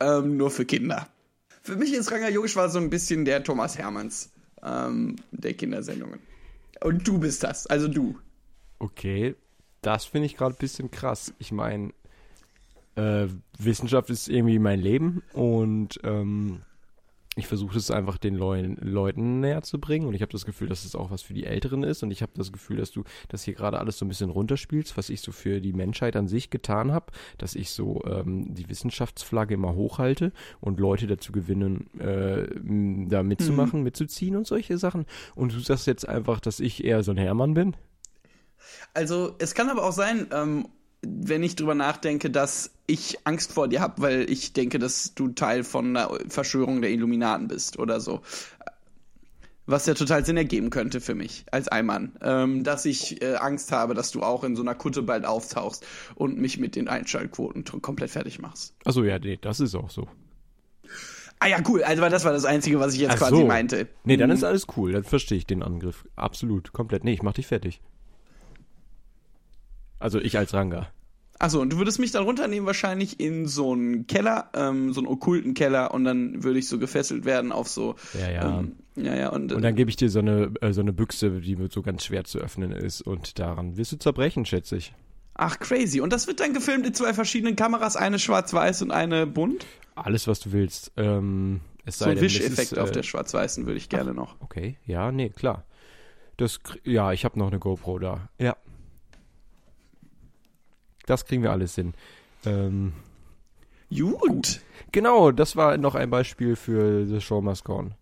ähm, 0.02 0.38
nur 0.38 0.52
für 0.52 0.66
Kinder. 0.66 1.08
Für 1.64 1.78
mich 1.78 1.94
ist 1.96 2.12
Ranga 2.12 2.30
Yogeshwar 2.30 2.70
so 2.70 2.78
ein 2.78 2.92
bisschen 2.92 3.26
der 3.26 3.44
Thomas 3.44 3.76
Hermanns 3.76 4.30
ähm, 4.66 5.16
der 5.32 5.54
Kindersendungen. 5.54 6.20
Und 6.82 7.08
du 7.08 7.20
bist 7.20 7.44
das, 7.44 7.68
also 7.68 7.88
du. 7.88 8.18
Okay, 8.80 9.36
das 9.82 10.06
finde 10.06 10.26
ich 10.26 10.36
gerade 10.36 10.56
ein 10.56 10.60
bisschen 10.60 10.92
krass. 10.92 11.34
Ich 11.40 11.52
meine, 11.52 11.94
äh, 12.96 13.28
Wissenschaft 13.58 14.10
ist 14.10 14.28
irgendwie 14.28 14.60
mein 14.60 14.80
Leben 14.80 15.24
und 15.34 16.00
ähm, 16.04 16.62
ich 17.36 17.48
versuche 17.48 17.78
es 17.78 17.92
einfach 17.92 18.18
den 18.18 18.36
Leu 18.36 18.76
Leuten 18.80 19.42
näher 19.42 19.62
zu 19.62 19.80
bringen 19.80 20.08
und 20.08 20.14
ich 20.14 20.22
habe 20.22 20.32
das 20.32 20.46
Gefühl, 20.46 20.70
dass 20.70 20.86
es 20.86 20.96
auch 20.96 21.12
was 21.12 21.22
für 21.22 21.34
die 21.34 21.46
Älteren 21.46 21.84
ist 21.84 22.02
und 22.02 22.12
ich 22.12 22.22
habe 22.22 22.32
das 22.36 22.52
Gefühl, 22.52 22.78
dass 22.78 22.92
du 22.92 23.04
das 23.28 23.44
hier 23.44 23.54
gerade 23.54 23.80
alles 23.80 23.98
so 23.98 24.06
ein 24.06 24.08
bisschen 24.08 24.30
runterspielst, 24.30 24.98
was 24.98 25.10
ich 25.10 25.22
so 25.22 25.32
für 25.32 25.60
die 25.60 25.74
Menschheit 25.74 26.16
an 26.16 26.28
sich 26.28 26.50
getan 26.50 26.92
habe, 26.92 27.12
dass 27.38 27.56
ich 27.56 27.72
so 27.72 28.02
ähm, 28.06 28.54
die 28.54 28.70
Wissenschaftsflagge 28.70 29.56
immer 29.56 29.76
hochhalte 29.76 30.32
und 30.62 30.80
Leute 30.80 31.08
dazu 31.08 31.32
gewinnen, 31.32 31.90
äh, 32.00 32.48
da 33.10 33.24
mitzumachen, 33.24 33.84
mitzuziehen 33.84 34.36
und 34.36 34.48
solche 34.48 34.78
Sachen. 34.78 35.06
Und 35.36 35.54
du 35.54 35.60
sagst 35.60 35.88
jetzt 35.88 36.08
einfach, 36.08 36.40
dass 36.40 36.60
ich 36.60 36.84
eher 36.84 37.04
so 37.04 37.12
ein 37.12 37.18
Hermann 37.18 37.54
bin? 37.54 37.76
Also 38.94 39.36
es 39.40 39.54
kann 39.54 39.70
aber 39.70 39.84
auch 39.84 39.92
sein, 39.92 40.28
ähm, 40.32 40.68
wenn 41.08 41.44
ich 41.44 41.56
drüber 41.56 41.76
nachdenke, 41.76 42.30
dass 42.30 42.72
ich 42.88 43.20
Angst 43.26 43.52
vor 43.52 43.68
dir 43.68 43.82
habe, 43.82 44.02
weil 44.02 44.30
ich 44.30 44.54
denke, 44.54 44.80
dass 44.80 45.14
du 45.16 45.30
Teil 45.30 45.64
von 45.64 45.96
einer 45.96 46.12
Verschwörung 46.30 46.82
der 46.82 46.92
Illuminaten 46.92 47.48
bist 47.48 47.80
oder 47.80 48.00
so. 48.00 48.22
Was 49.68 49.88
ja 49.88 49.96
total 49.96 50.24
Sinn 50.24 50.38
ergeben 50.38 50.70
könnte 50.70 51.02
für 51.02 51.16
mich 51.16 51.46
als 51.52 51.68
Eimann. 51.68 52.16
Ähm, 52.22 52.64
dass 52.64 52.86
ich 52.86 53.22
äh, 53.24 53.36
Angst 53.36 53.72
habe, 53.72 53.96
dass 53.96 54.12
du 54.12 54.22
auch 54.22 54.44
in 54.44 54.56
so 54.56 54.62
einer 54.62 54.76
Kutte 54.76 55.02
bald 55.02 55.26
auftauchst 55.26 55.84
und 56.14 56.38
mich 56.38 56.60
mit 56.60 56.76
den 56.76 56.88
Einschaltquoten 56.88 57.64
komplett 57.82 58.12
fertig 58.12 58.40
machst. 58.40 58.76
Achso, 58.86 59.04
ja, 59.04 59.18
nee, 59.18 59.40
das 59.42 59.60
ist 59.60 59.74
auch 59.74 59.90
so. 59.90 60.08
Ah 61.40 61.48
ja, 61.48 61.58
cool. 61.68 61.84
Also 61.84 62.08
das 62.08 62.24
war 62.24 62.32
das 62.32 62.46
Einzige, 62.46 62.80
was 62.80 62.94
ich 62.94 63.02
jetzt 63.02 63.14
Ach 63.14 63.18
quasi 63.18 63.38
so. 63.38 63.46
meinte. 63.46 63.88
Nee, 64.04 64.18
dann 64.18 64.30
ist 64.30 64.44
alles 64.44 64.68
cool. 64.78 64.92
Dann 64.92 65.04
verstehe 65.04 65.38
ich 65.38 65.48
den 65.48 65.64
Angriff. 65.64 66.08
Absolut, 66.16 66.72
komplett. 66.72 67.04
Nee, 67.04 67.14
ich 67.14 67.24
mach 67.24 67.34
dich 67.34 67.48
fertig. 67.48 67.82
Also 70.00 70.20
ich 70.20 70.38
als 70.38 70.54
Ranga. 70.54 70.90
Achso, 71.38 71.60
und 71.60 71.74
du 71.74 71.78
würdest 71.78 72.00
mich 72.00 72.12
dann 72.12 72.24
runternehmen 72.24 72.66
wahrscheinlich 72.66 73.20
in 73.20 73.46
so 73.46 73.74
einen 73.74 74.08
Keller, 74.08 74.50
ähm, 74.54 74.94
so 74.94 75.02
einen 75.02 75.08
okkulten 75.08 75.54
Keller 75.54 75.94
und 75.94 76.06
dann 76.06 76.44
würde 76.44 76.60
ich 76.60 76.70
so 76.70 76.80
gefesselt 76.80 77.26
werden 77.26 77.52
auf 77.52 77.68
so 77.68 77.96
Ja, 78.14 78.32
ja. 78.32 78.60
Ähm, 78.60 78.76
ja, 78.96 79.16
ja, 79.16 79.30
und, 79.30 79.52
Und 79.52 79.62
dann 79.62 79.76
gebe 79.76 79.90
ich 79.90 79.98
dir 79.98 80.10
so 80.10 80.20
eine, 80.20 80.54
äh, 80.62 80.72
so 80.72 80.80
eine 80.80 80.94
Büchse, 80.94 81.42
die 81.42 81.58
so 81.70 81.82
ganz 81.82 82.06
schwer 82.06 82.24
zu 82.24 82.40
öffnen 82.40 82.72
ist. 82.72 83.02
Und 83.02 83.40
daran 83.40 83.76
wirst 83.76 83.92
du 83.92 83.98
zerbrechen, 83.98 84.46
schätze 84.46 84.78
ich. 84.78 84.94
ach 85.34 85.60
crazy. 85.60 86.00
Und 86.00 86.14
das 86.14 86.28
wird 86.28 86.40
dann 86.40 86.54
gefilmt 86.54 86.88
in 86.88 86.94
zwei 86.94 87.14
verschiedenen 87.14 87.58
Kameras, 87.58 87.98
eine 87.98 88.20
schwarz-weiß 88.20 88.84
und 88.84 88.92
eine 88.92 89.28
bunt. 89.28 89.66
Alles, 89.96 90.28
was 90.28 90.40
du 90.40 90.54
willst. 90.54 90.94
Ähm, 90.96 91.60
es 91.86 92.00
So 92.00 92.06
ein 92.06 92.20
Wischeffekt 92.20 92.72
ist, 92.72 92.80
auf 92.80 92.90
äh, 92.90 92.94
der 92.94 93.04
schwarz-weißen 93.04 93.66
würde 93.66 93.78
ich 93.78 93.90
gerne 93.90 94.14
noch. 94.14 94.36
Okay, 94.40 94.78
ja, 94.86 95.12
nee, 95.12 95.30
klar. 95.30 95.66
Das, 96.38 96.60
ja, 96.84 97.12
ich 97.14 97.26
habe 97.26 97.38
noch 97.38 97.48
eine 97.48 97.60
GoPro 97.60 98.00
da. 98.00 98.30
Ja. 98.40 98.56
Das 101.06 101.26
kriegen 101.26 101.44
wir 101.44 101.52
alles 101.52 101.76
hin. 101.76 101.94
Ähm, 102.46 102.94
Gut. 103.90 104.62
genau, 104.92 105.32
das 105.32 105.56
war 105.56 105.78
noch 105.78 105.96
ein 105.96 106.10
Beispiel 106.10 106.56
für 106.56 107.06
The 107.06 107.22
Show 107.22 107.42
Must 107.42 107.64
Go 107.64 107.78
On. 107.78 107.94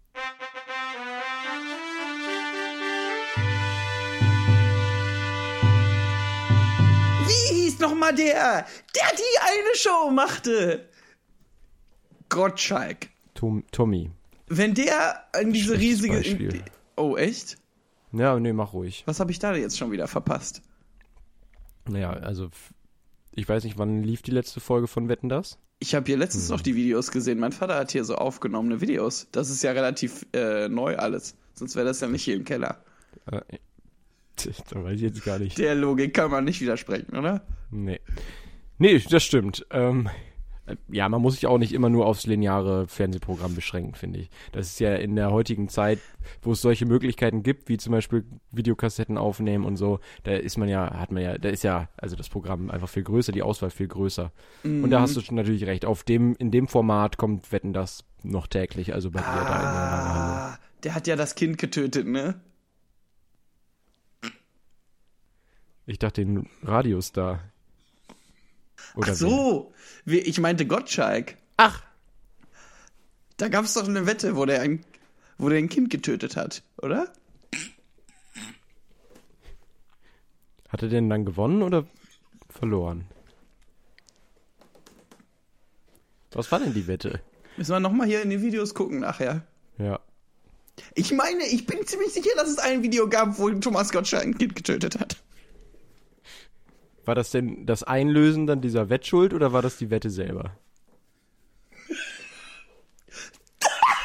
Wie 7.25 7.55
hieß 7.55 7.79
noch 7.79 7.95
mal 7.95 8.13
der, 8.15 8.65
der 8.95 9.11
die 9.17 9.39
eine 9.41 9.75
Show 9.75 10.09
machte? 10.11 10.89
Gottschalk. 12.29 13.09
Tom, 13.33 13.63
Tommy. 13.71 14.11
Wenn 14.47 14.73
der 14.73 15.25
in 15.39 15.51
diese 15.51 15.77
riesige... 15.77 16.17
Beispiel. 16.17 16.63
oh, 16.95 17.17
echt? 17.17 17.57
Ja, 18.11 18.39
nee, 18.39 18.53
mach 18.53 18.73
ruhig. 18.73 19.03
Was 19.05 19.19
habe 19.19 19.31
ich 19.31 19.39
da 19.39 19.55
jetzt 19.55 19.77
schon 19.77 19.91
wieder 19.91 20.07
verpasst? 20.07 20.61
Naja, 21.87 22.11
also 22.11 22.49
ich 23.35 23.47
weiß 23.47 23.63
nicht, 23.63 23.77
wann 23.77 24.03
lief 24.03 24.21
die 24.21 24.31
letzte 24.31 24.59
Folge 24.59 24.87
von 24.87 25.09
Wetten 25.09 25.29
das? 25.29 25.57
Ich 25.79 25.95
habe 25.95 26.05
hier 26.05 26.17
letztens 26.17 26.49
noch 26.49 26.61
die 26.61 26.75
Videos 26.75 27.11
gesehen. 27.11 27.39
Mein 27.39 27.51
Vater 27.51 27.75
hat 27.75 27.91
hier 27.91 28.05
so 28.05 28.15
aufgenommene 28.15 28.79
Videos. 28.79 29.27
Das 29.31 29.49
ist 29.49 29.63
ja 29.63 29.71
relativ 29.71 30.25
äh, 30.33 30.69
neu 30.69 30.97
alles. 30.97 31.35
Sonst 31.53 31.75
wäre 31.75 31.85
das 31.85 31.99
ja 31.99 32.07
nicht 32.07 32.23
hier 32.23 32.35
im 32.35 32.45
Keller. 32.45 32.83
Äh, 33.25 33.41
da 34.69 34.83
weiß 34.83 34.95
ich 34.95 35.01
jetzt 35.01 35.25
gar 35.25 35.39
nicht. 35.39 35.57
Der 35.57 35.75
Logik 35.75 36.13
kann 36.13 36.31
man 36.31 36.45
nicht 36.45 36.61
widersprechen, 36.61 37.17
oder? 37.17 37.45
Nee. 37.69 37.99
Nee, 38.77 38.99
das 39.09 39.23
stimmt. 39.23 39.65
Ähm, 39.71 40.07
äh, 40.07 40.09
ja, 40.89 41.09
man 41.09 41.21
muss 41.21 41.33
sich 41.35 41.45
auch 41.45 41.57
nicht 41.57 41.73
immer 41.73 41.89
nur 41.89 42.05
aufs 42.05 42.25
lineare 42.25 42.87
Fernsehprogramm 42.87 43.53
beschränken, 43.53 43.95
finde 43.95 44.19
ich. 44.19 44.29
Das 44.53 44.67
ist 44.67 44.79
ja 44.79 44.95
in 44.95 45.15
der 45.15 45.31
heutigen 45.31 45.67
Zeit, 45.67 45.99
wo 46.41 46.53
es 46.53 46.61
solche 46.61 46.85
Möglichkeiten 46.85 47.43
gibt, 47.43 47.67
wie 47.67 47.77
zum 47.77 47.91
Beispiel 47.91 48.23
Videokassetten 48.51 49.17
aufnehmen 49.17 49.65
und 49.65 49.75
so, 49.75 49.99
da 50.23 50.31
ist 50.31 50.57
man 50.57 50.69
ja, 50.69 50.97
hat 50.97 51.11
man 51.11 51.21
ja, 51.21 51.37
da 51.37 51.49
ist 51.49 51.63
ja, 51.63 51.89
also 51.97 52.15
das 52.15 52.29
Programm 52.29 52.71
einfach 52.71 52.87
viel 52.87 53.03
größer, 53.03 53.33
die 53.33 53.43
Auswahl 53.43 53.71
viel 53.71 53.87
größer. 53.89 54.31
Und 54.63 54.89
da 54.89 55.01
hast 55.01 55.17
du 55.17 55.21
schon 55.21 55.35
natürlich 55.35 55.65
recht. 55.65 55.85
Auf 55.85 56.03
dem, 56.03 56.35
in 56.35 56.49
dem 56.49 56.67
Format 56.67 57.17
kommt 57.17 57.51
Wetten 57.51 57.73
das 57.73 58.05
noch 58.23 58.47
täglich, 58.47 58.93
also 58.93 59.11
bei 59.11 59.19
dir 59.19 59.25
da 59.25 59.41
in 59.41 59.43
der. 59.43 59.51
Ah, 59.51 60.59
der 60.83 60.95
hat 60.95 61.07
ja 61.07 61.17
das 61.17 61.35
Kind 61.35 61.57
getötet, 61.57 62.07
ne? 62.07 62.39
Ich 65.85 65.99
dachte 65.99 66.23
den 66.23 66.47
Radiostar. 66.61 67.41
Oder 68.95 69.11
Ach 69.11 69.15
so. 69.15 69.73
Wie, 70.05 70.19
ich 70.19 70.39
meinte 70.39 70.65
Gottschalk. 70.65 71.35
Ach. 71.57 71.83
Da 73.37 73.47
gab 73.47 73.65
es 73.65 73.73
doch 73.73 73.87
eine 73.87 74.05
Wette, 74.05 74.35
wo 74.35 74.45
der, 74.45 74.61
ein, 74.61 74.83
wo 75.37 75.49
der 75.49 75.57
ein 75.57 75.69
Kind 75.69 75.89
getötet 75.89 76.35
hat, 76.35 76.63
oder? 76.77 77.11
Hat 80.69 80.81
er 80.81 80.89
denn 80.89 81.09
dann 81.09 81.25
gewonnen 81.25 81.61
oder 81.61 81.85
verloren? 82.49 83.05
Was 86.31 86.51
war 86.51 86.59
denn 86.59 86.73
die 86.73 86.87
Wette? 86.87 87.21
Müssen 87.57 87.71
wir 87.71 87.79
nochmal 87.79 88.07
hier 88.07 88.21
in 88.21 88.31
die 88.31 88.41
Videos 88.41 88.73
gucken 88.73 88.99
nachher. 88.99 89.45
Ja. 89.77 89.99
Ich 90.95 91.11
meine, 91.11 91.45
ich 91.45 91.67
bin 91.67 91.85
ziemlich 91.85 92.11
sicher, 92.13 92.31
dass 92.35 92.49
es 92.49 92.57
ein 92.57 92.81
Video 92.81 93.07
gab, 93.07 93.37
wo 93.37 93.49
Thomas 93.51 93.91
Gottschalk 93.91 94.25
ein 94.25 94.37
Kind 94.37 94.55
getötet 94.55 94.99
hat. 94.99 95.17
War 97.05 97.15
das 97.15 97.31
denn 97.31 97.65
das 97.65 97.83
Einlösen 97.83 98.47
dann 98.47 98.61
dieser 98.61 98.89
Wettschuld 98.89 99.33
oder 99.33 99.51
war 99.51 99.61
das 99.61 99.77
die 99.77 99.89
Wette 99.89 100.09
selber? 100.09 100.57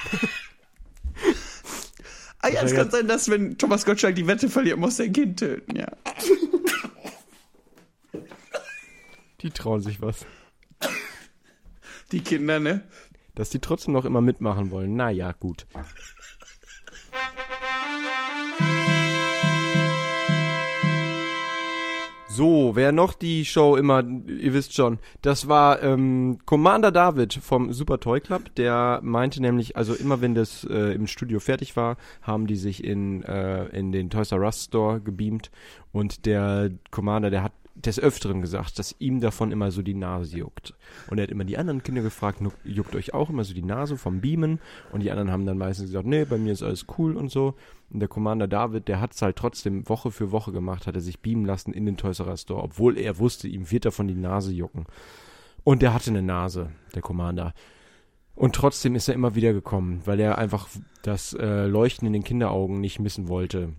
Ah 2.40 2.50
ja, 2.50 2.62
es 2.62 2.72
kann 2.72 2.88
sein, 2.88 3.08
dass 3.08 3.28
wenn 3.28 3.58
Thomas 3.58 3.84
Gottschalk 3.84 4.14
die 4.14 4.28
Wette 4.28 4.48
verliert, 4.48 4.78
muss 4.78 5.00
er 5.00 5.06
ein 5.06 5.12
Kind 5.12 5.40
töten, 5.40 5.76
ja. 5.76 5.88
Die 9.40 9.50
trauen 9.50 9.82
sich 9.82 10.00
was. 10.00 10.24
Die 12.12 12.20
Kinder, 12.20 12.60
ne? 12.60 12.82
Dass 13.34 13.50
die 13.50 13.58
trotzdem 13.58 13.92
noch 13.92 14.04
immer 14.04 14.20
mitmachen 14.20 14.70
wollen. 14.70 14.94
Naja, 14.94 15.32
gut. 15.32 15.66
So, 22.38 22.76
wer 22.76 22.92
noch 22.92 23.14
die 23.14 23.44
Show 23.44 23.74
immer, 23.74 24.04
ihr 24.04 24.54
wisst 24.54 24.72
schon, 24.72 25.00
das 25.22 25.48
war 25.48 25.82
ähm, 25.82 26.38
Commander 26.44 26.92
David 26.92 27.34
vom 27.34 27.72
Super 27.72 27.98
Toy 27.98 28.20
Club. 28.20 28.54
Der 28.54 29.00
meinte 29.02 29.42
nämlich, 29.42 29.76
also 29.76 29.92
immer 29.92 30.20
wenn 30.20 30.36
das 30.36 30.62
äh, 30.62 30.94
im 30.94 31.08
Studio 31.08 31.40
fertig 31.40 31.74
war, 31.74 31.96
haben 32.22 32.46
die 32.46 32.54
sich 32.54 32.84
in, 32.84 33.24
äh, 33.24 33.64
in 33.76 33.90
den 33.90 34.08
Toys 34.08 34.30
R 34.30 34.38
Us 34.42 34.66
Store 34.66 35.00
gebeamt 35.00 35.50
und 35.90 36.26
der 36.26 36.70
Commander, 36.92 37.30
der 37.30 37.42
hat 37.42 37.52
des 37.84 38.00
Öfteren 38.00 38.40
gesagt, 38.42 38.78
dass 38.78 38.94
ihm 38.98 39.20
davon 39.20 39.52
immer 39.52 39.70
so 39.70 39.82
die 39.82 39.94
Nase 39.94 40.36
juckt. 40.38 40.74
Und 41.10 41.18
er 41.18 41.22
hat 41.24 41.30
immer 41.30 41.44
die 41.44 41.58
anderen 41.58 41.82
Kinder 41.82 42.02
gefragt, 42.02 42.40
"Nu- 42.40 42.50
juckt 42.64 42.96
euch 42.96 43.14
auch 43.14 43.30
immer 43.30 43.44
so 43.44 43.54
die 43.54 43.62
Nase 43.62 43.96
vom 43.96 44.20
Beamen? 44.20 44.58
Und 44.92 45.02
die 45.02 45.10
anderen 45.10 45.30
haben 45.30 45.46
dann 45.46 45.58
meistens 45.58 45.86
gesagt, 45.86 46.06
nee, 46.06 46.24
bei 46.24 46.38
mir 46.38 46.52
ist 46.52 46.62
alles 46.62 46.86
cool 46.98 47.16
und 47.16 47.30
so. 47.30 47.54
Und 47.90 48.00
der 48.00 48.08
Commander 48.08 48.48
David, 48.48 48.88
der 48.88 49.00
hat 49.00 49.14
es 49.14 49.22
halt 49.22 49.36
trotzdem 49.36 49.88
Woche 49.88 50.10
für 50.10 50.32
Woche 50.32 50.52
gemacht, 50.52 50.86
hat 50.86 50.94
er 50.96 51.00
sich 51.00 51.20
beamen 51.20 51.44
lassen 51.44 51.72
in 51.72 51.86
den 51.86 51.96
Toys 51.96 52.18
R 52.20 52.36
Store, 52.36 52.62
obwohl 52.62 52.98
er 52.98 53.18
wusste, 53.18 53.48
ihm 53.48 53.70
wird 53.70 53.84
davon 53.84 54.08
die 54.08 54.14
Nase 54.14 54.52
jucken. 54.52 54.86
Und 55.64 55.82
der 55.82 55.94
hatte 55.94 56.10
eine 56.10 56.22
Nase, 56.22 56.70
der 56.94 57.02
Commander. 57.02 57.54
Und 58.34 58.54
trotzdem 58.54 58.94
ist 58.94 59.08
er 59.08 59.14
immer 59.14 59.34
wieder 59.34 59.52
gekommen, 59.52 60.02
weil 60.04 60.20
er 60.20 60.38
einfach 60.38 60.68
das 61.02 61.32
äh, 61.34 61.66
Leuchten 61.66 62.06
in 62.06 62.12
den 62.12 62.22
Kinderaugen 62.24 62.80
nicht 62.80 63.00
missen 63.00 63.28
wollte. 63.28 63.72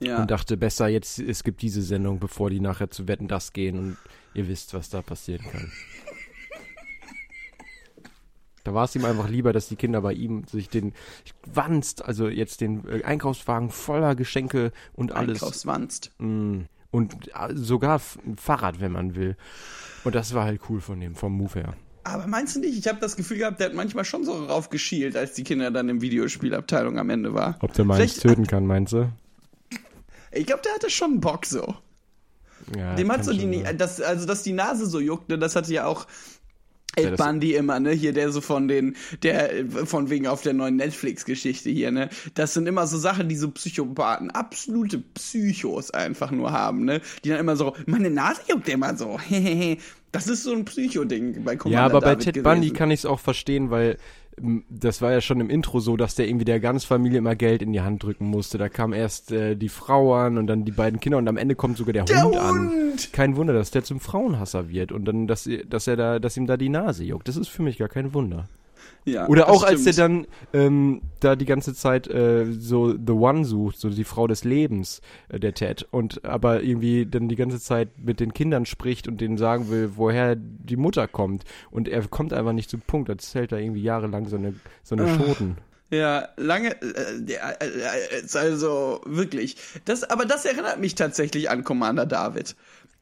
Ja. 0.00 0.22
Und 0.22 0.30
dachte, 0.30 0.56
besser 0.56 0.88
jetzt, 0.88 1.18
es 1.18 1.44
gibt 1.44 1.62
diese 1.62 1.82
Sendung, 1.82 2.18
bevor 2.18 2.48
die 2.50 2.60
nachher 2.60 2.90
zu 2.90 3.06
Wetten 3.06 3.28
das 3.28 3.52
gehen 3.52 3.78
und 3.78 3.96
ihr 4.34 4.48
wisst, 4.48 4.72
was 4.74 4.88
da 4.88 5.02
passieren 5.02 5.44
kann. 5.50 5.70
Da 8.64 8.74
war 8.74 8.84
es 8.84 8.94
ihm 8.94 9.04
einfach 9.04 9.28
lieber, 9.28 9.52
dass 9.52 9.68
die 9.68 9.76
Kinder 9.76 10.02
bei 10.02 10.12
ihm 10.12 10.44
sich 10.44 10.68
den 10.68 10.92
Wanst, 11.46 12.04
also 12.04 12.28
jetzt 12.28 12.60
den 12.60 12.86
äh, 12.88 13.02
Einkaufswagen 13.04 13.70
voller 13.70 14.14
Geschenke 14.14 14.72
und 14.92 15.12
alles 15.12 15.42
Einkaufswanst. 15.42 16.12
Mm. 16.18 16.62
Und 16.90 17.28
äh, 17.28 17.54
sogar 17.54 18.00
ein 18.26 18.36
Fahrrad, 18.36 18.80
wenn 18.80 18.92
man 18.92 19.14
will. 19.14 19.36
Und 20.04 20.14
das 20.14 20.34
war 20.34 20.44
halt 20.44 20.60
cool 20.68 20.80
von 20.80 21.00
dem, 21.00 21.14
vom 21.14 21.32
Move 21.32 21.54
her. 21.54 21.74
Aber 22.04 22.26
meinst 22.26 22.56
du 22.56 22.60
nicht? 22.60 22.76
Ich 22.78 22.88
habe 22.88 22.98
das 23.00 23.16
Gefühl 23.16 23.38
gehabt, 23.38 23.60
der 23.60 23.68
hat 23.68 23.74
manchmal 23.74 24.04
schon 24.04 24.24
so 24.24 24.32
raufgeschielt, 24.32 25.16
als 25.16 25.34
die 25.34 25.44
Kinder 25.44 25.70
dann 25.70 25.88
im 25.88 26.00
Videospielabteilung 26.00 26.98
am 26.98 27.10
Ende 27.10 27.34
war. 27.34 27.56
Ob 27.60 27.72
der 27.72 27.84
mal 27.84 27.96
Vielleicht- 27.96 28.20
töten 28.20 28.46
kann, 28.46 28.66
meinst 28.66 28.92
du? 28.92 29.10
Ich 30.32 30.46
glaube, 30.46 30.62
der 30.64 30.74
hatte 30.74 30.90
schon 30.90 31.20
Bock 31.20 31.46
so. 31.46 31.74
Ja, 32.76 32.94
Dem 32.94 33.10
hat 33.10 33.24
so 33.24 33.32
die, 33.32 33.64
das, 33.76 34.00
also 34.00 34.26
dass 34.26 34.42
die 34.42 34.52
Nase 34.52 34.86
so 34.86 35.00
juckt, 35.00 35.28
ne, 35.28 35.38
das 35.38 35.56
hatte 35.56 35.72
ja 35.72 35.86
auch 35.86 36.06
das- 36.94 37.16
Bundy 37.18 37.54
immer, 37.54 37.80
ne, 37.80 37.90
hier 37.92 38.12
der 38.12 38.30
so 38.32 38.40
von 38.40 38.68
den, 38.68 38.96
der 39.22 39.64
von 39.86 40.10
wegen 40.10 40.26
auf 40.26 40.42
der 40.42 40.52
neuen 40.52 40.76
Netflix-Geschichte 40.76 41.70
hier, 41.70 41.90
ne, 41.90 42.10
das 42.34 42.54
sind 42.54 42.66
immer 42.68 42.86
so 42.86 42.98
Sachen, 42.98 43.28
die 43.28 43.36
so 43.36 43.50
Psychopathen, 43.50 44.30
absolute 44.30 44.98
Psychos 44.98 45.90
einfach 45.90 46.30
nur 46.30 46.52
haben, 46.52 46.84
ne, 46.84 47.00
die 47.24 47.30
dann 47.30 47.38
immer 47.40 47.56
so, 47.56 47.74
meine 47.86 48.10
Nase 48.10 48.42
juckt 48.48 48.68
immer 48.68 48.96
so, 48.96 49.18
hehehe. 49.18 49.78
Das 50.12 50.26
ist 50.26 50.42
so 50.42 50.52
ein 50.52 50.64
Psycho-Ding 50.64 51.44
bei 51.44 51.54
Commander 51.54 51.82
Ja, 51.82 51.86
aber 51.86 52.00
bei 52.00 52.06
David 52.16 52.24
Ted 52.24 52.34
gewesen. 52.34 52.42
Bundy 52.42 52.70
kann 52.72 52.90
ich 52.90 52.98
es 52.98 53.06
auch 53.06 53.20
verstehen, 53.20 53.70
weil 53.70 53.96
das 54.68 55.02
war 55.02 55.12
ja 55.12 55.20
schon 55.20 55.40
im 55.40 55.50
Intro 55.50 55.80
so, 55.80 55.96
dass 55.96 56.14
der 56.14 56.28
irgendwie 56.28 56.44
der 56.44 56.60
ganzen 56.60 56.86
Familie 56.86 57.18
immer 57.18 57.36
Geld 57.36 57.62
in 57.62 57.72
die 57.72 57.80
Hand 57.80 58.02
drücken 58.02 58.26
musste. 58.26 58.58
Da 58.58 58.68
kam 58.68 58.92
erst 58.92 59.32
äh, 59.32 59.56
die 59.56 59.68
Frau 59.68 60.14
an 60.14 60.38
und 60.38 60.46
dann 60.46 60.64
die 60.64 60.72
beiden 60.72 61.00
Kinder 61.00 61.18
und 61.18 61.28
am 61.28 61.36
Ende 61.36 61.54
kommt 61.54 61.76
sogar 61.76 61.92
der, 61.92 62.04
Der 62.04 62.24
Hund, 62.24 62.36
an. 62.36 62.70
Hund! 62.70 63.12
Kein 63.12 63.36
Wunder, 63.36 63.52
dass 63.52 63.70
der 63.70 63.84
zum 63.84 64.00
Frauenhasser 64.00 64.68
wird 64.68 64.92
und 64.92 65.04
dann, 65.04 65.26
dass, 65.26 65.48
dass 65.68 65.86
er 65.86 65.96
da, 65.96 66.18
dass 66.18 66.36
ihm 66.36 66.46
da 66.46 66.56
die 66.56 66.68
Nase 66.68 67.04
juckt. 67.04 67.28
Das 67.28 67.36
ist 67.36 67.48
für 67.48 67.62
mich 67.62 67.78
gar 67.78 67.88
kein 67.88 68.14
Wunder. 68.14 68.48
Ja, 69.04 69.26
Oder 69.28 69.42
das 69.42 69.50
auch 69.50 69.62
als 69.62 69.84
der 69.84 69.92
stimmt. 69.92 70.28
dann 70.52 70.60
ähm, 70.60 71.02
da 71.20 71.36
die 71.36 71.46
ganze 71.46 71.74
Zeit 71.74 72.06
äh, 72.08 72.46
so 72.52 72.92
The 72.92 73.12
One 73.12 73.44
sucht, 73.44 73.78
so 73.78 73.88
die 73.88 74.04
Frau 74.04 74.26
des 74.26 74.44
Lebens, 74.44 75.00
äh, 75.28 75.40
der 75.40 75.54
Ted, 75.54 75.86
und 75.90 76.24
aber 76.24 76.62
irgendwie 76.62 77.06
dann 77.06 77.28
die 77.28 77.36
ganze 77.36 77.60
Zeit 77.60 77.88
mit 77.98 78.20
den 78.20 78.34
Kindern 78.34 78.66
spricht 78.66 79.08
und 79.08 79.20
denen 79.20 79.38
sagen 79.38 79.70
will, 79.70 79.92
woher 79.96 80.36
die 80.36 80.76
Mutter 80.76 81.08
kommt. 81.08 81.44
Und 81.70 81.88
er 81.88 82.06
kommt 82.08 82.32
einfach 82.32 82.52
nicht 82.52 82.70
zum 82.70 82.80
Punkt, 82.80 83.08
erzählt 83.08 83.52
da 83.52 83.56
irgendwie 83.56 83.82
jahrelang 83.82 84.28
so 84.28 84.36
eine, 84.36 84.54
so 84.82 84.94
eine 84.94 85.08
Schoten. 85.08 85.56
Ja, 85.90 86.28
lange, 86.36 86.80
äh, 86.82 87.20
der, 87.20 87.60
äh, 87.60 87.66
äh, 87.66 88.20
ist 88.20 88.36
also 88.36 89.00
wirklich. 89.04 89.56
Das, 89.86 90.04
aber 90.04 90.24
das 90.24 90.44
erinnert 90.44 90.78
mich 90.78 90.94
tatsächlich 90.94 91.50
an 91.50 91.64
Commander 91.64 92.06
David. 92.06 92.54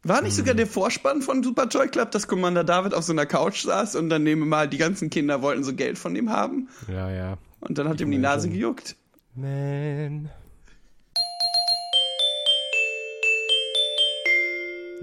War 0.04 0.22
nicht 0.22 0.34
sogar 0.36 0.54
der 0.54 0.66
Vorspann 0.66 1.22
von 1.22 1.42
Super 1.42 1.68
Toy 1.68 1.88
Club, 1.88 2.12
dass 2.12 2.28
Commander 2.28 2.64
David 2.64 2.94
auf 2.94 3.04
so 3.04 3.12
einer 3.12 3.26
Couch 3.26 3.64
saß 3.64 3.96
und 3.96 4.08
dann 4.08 4.22
nehmen 4.22 4.42
wir 4.42 4.46
mal 4.46 4.68
die 4.68 4.78
ganzen 4.78 5.10
Kinder 5.10 5.42
wollten 5.42 5.64
so 5.64 5.74
Geld 5.74 5.98
von 5.98 6.14
ihm 6.16 6.30
haben 6.30 6.68
Ja, 6.86 7.10
ja. 7.10 7.38
und 7.60 7.78
dann 7.78 7.88
hat 7.88 8.00
ihm 8.00 8.10
die 8.10 8.18
Nase 8.18 8.46
schon. 8.46 8.54
gejuckt. 8.54 8.96
Man. 9.34 10.30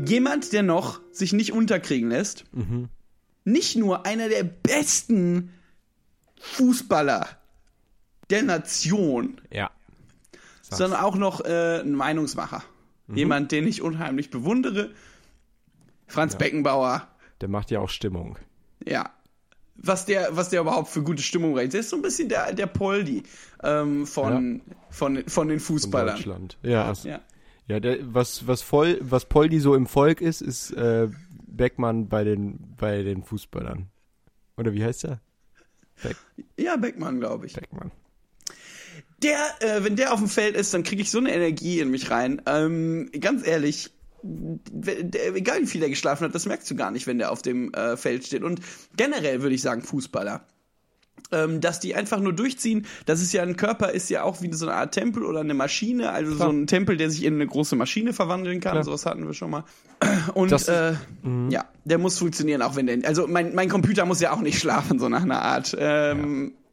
Jemand, 0.06 0.52
der 0.52 0.64
noch 0.64 1.00
sich 1.12 1.32
nicht 1.34 1.54
unterkriegen 1.54 2.10
lässt, 2.10 2.44
nicht 3.46 3.78
nur 3.78 4.06
einer 4.06 4.28
der 4.28 4.44
besten 4.44 5.54
Fußballer 6.40 7.28
der 8.30 8.44
Nation, 8.44 9.40
Ja. 9.52 9.72
Sag's. 10.62 10.78
sondern 10.80 11.00
auch 11.02 11.16
noch 11.16 11.42
äh, 11.46 11.80
ein 11.82 11.94
Meinungsmacher. 11.94 12.64
Jemand, 13.14 13.52
den 13.52 13.68
ich 13.68 13.82
unheimlich 13.82 14.30
bewundere. 14.30 14.92
Franz 16.08 16.38
Beckenbauer. 16.38 17.08
Der 17.42 17.50
macht 17.50 17.72
ja 17.72 17.80
auch 17.80 17.90
Stimmung. 17.90 18.38
Ja. 18.86 19.12
Was 19.76 20.06
der, 20.06 20.36
was 20.36 20.50
der 20.50 20.62
überhaupt 20.62 20.88
für 20.88 21.04
gute 21.04 21.22
Stimmung 21.22 21.54
bringt. 21.54 21.74
Der 21.74 21.82
ist 21.82 21.90
so 21.90 21.98
ein 21.98 22.02
bisschen 22.02 22.30
der, 22.30 22.54
der 22.54 22.68
Poldi 22.68 23.24
ähm, 23.62 24.08
von, 24.08 24.62
von, 24.90 25.24
von 25.28 25.48
den 25.50 25.60
Von 25.60 25.76
Fußballern. 25.76 26.16
Deutschland. 26.16 26.58
Ja, 26.64 26.92
ja. 26.92 26.94
Ja. 27.04 27.22
ja 27.68 27.80
der, 27.80 28.14
was, 28.14 28.48
was 28.48 28.62
voll, 28.62 28.98
was 29.02 29.26
Poldi 29.26 29.60
so 29.60 29.76
im 29.76 29.86
Volk 29.86 30.22
ist, 30.22 30.42
ist 30.42 30.72
äh, 30.72 31.10
Beckmann 31.46 32.08
bei 32.08 32.24
den, 32.24 32.76
bei 32.78 33.04
den 33.04 33.24
Fußballern. 33.24 33.90
Oder 34.58 34.74
wie 34.74 34.84
heißt 34.84 35.04
der? 35.04 35.22
Beck, 36.02 36.18
ja, 36.58 36.76
Beckmann, 36.78 37.20
glaube 37.20 37.46
ich. 37.46 37.54
Beckmann. 37.54 37.92
Der, 39.26 39.78
äh, 39.78 39.84
wenn 39.84 39.96
der 39.96 40.14
auf 40.14 40.20
dem 40.20 40.30
Feld 40.30 40.56
ist, 40.56 40.74
dann 40.74 40.84
kriege 40.84 41.02
ich 41.02 41.12
so 41.12 41.18
eine 41.18 41.34
Energie 41.34 41.80
in 41.80 41.90
mich 41.92 42.12
rein. 42.12 42.42
Ähm, 42.46 43.10
ganz 43.20 43.46
ehrlich, 43.46 43.92
der, 44.24 45.36
egal 45.36 45.62
wie 45.62 45.68
viel 45.68 45.84
er 45.84 45.90
geschlafen 45.90 46.26
hat, 46.26 46.34
das 46.36 46.46
merkst 46.46 46.70
du 46.70 46.76
gar 46.76 46.92
nicht, 46.92 47.08
wenn 47.08 47.18
der 47.18 47.32
auf 47.32 47.42
dem 47.42 47.74
äh, 47.74 47.98
Feld 47.98 48.26
steht. 48.26 48.44
Und 48.44 48.60
generell 48.96 49.42
würde 49.42 49.56
ich 49.56 49.62
sagen, 49.62 49.82
Fußballer. 49.82 50.46
Ähm, 51.32 51.60
dass 51.60 51.80
die 51.80 51.96
einfach 51.96 52.20
nur 52.20 52.34
durchziehen, 52.34 52.86
das 53.08 53.20
ist 53.20 53.34
ja 53.34 53.42
ein 53.42 53.56
Körper, 53.58 53.92
ist 53.92 54.12
ja 54.12 54.22
auch 54.22 54.44
wie 54.44 54.54
so 54.54 54.68
eine 54.68 54.76
Art 54.76 54.94
Tempel 54.94 55.24
oder 55.24 55.40
eine 55.40 55.56
Maschine, 55.56 56.12
also 56.12 56.36
Klar. 56.36 56.50
so 56.52 56.56
ein 56.56 56.68
Tempel, 56.68 56.98
der 56.98 57.10
sich 57.10 57.24
in 57.24 57.34
eine 57.36 57.48
große 57.48 57.76
Maschine 57.76 58.14
verwandeln 58.14 58.60
kann, 58.60 58.74
Klar. 58.74 58.84
sowas 58.84 59.08
hatten 59.08 59.26
wir 59.26 59.34
schon 59.34 59.50
mal. 59.50 59.64
Und 60.36 60.52
Das- 60.52 60.68
äh, 60.68 60.94
ja, 61.50 61.66
der 61.84 61.98
muss 61.98 62.20
funktionieren, 62.20 62.62
auch 62.62 62.76
wenn 62.76 62.86
der, 62.86 63.00
also 63.08 63.26
mein, 63.28 63.56
mein 63.56 63.70
Computer 63.70 64.06
muss 64.06 64.22
ja 64.22 64.34
auch 64.34 64.42
nicht 64.42 64.60
schlafen, 64.60 65.00
so 65.00 65.10
nach 65.10 65.24
einer 65.24 65.42
Art. 65.42 65.76
Ähm, 65.80 66.50
äh, 66.50 66.65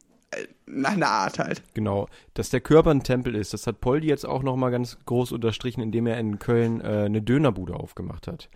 Nach 0.67 0.93
einer 0.93 1.09
Art 1.09 1.39
halt. 1.39 1.63
Genau, 1.75 2.09
dass 2.35 2.49
der 2.51 2.61
Körper 2.61 2.91
ein 2.91 3.03
Tempel 3.03 3.35
ist, 3.35 3.53
das 3.53 3.67
hat 3.67 3.81
Poldi 3.81 4.09
jetzt 4.09 4.25
auch 4.27 4.43
nochmal 4.43 4.71
ganz 4.71 4.97
groß 5.05 5.33
unterstrichen, 5.33 5.83
indem 5.83 6.07
er 6.07 6.19
in 6.19 6.39
Köln 6.39 6.81
äh, 6.81 7.05
eine 7.07 7.21
Dönerbude 7.21 7.75
aufgemacht 7.75 8.27
hat. 8.27 8.49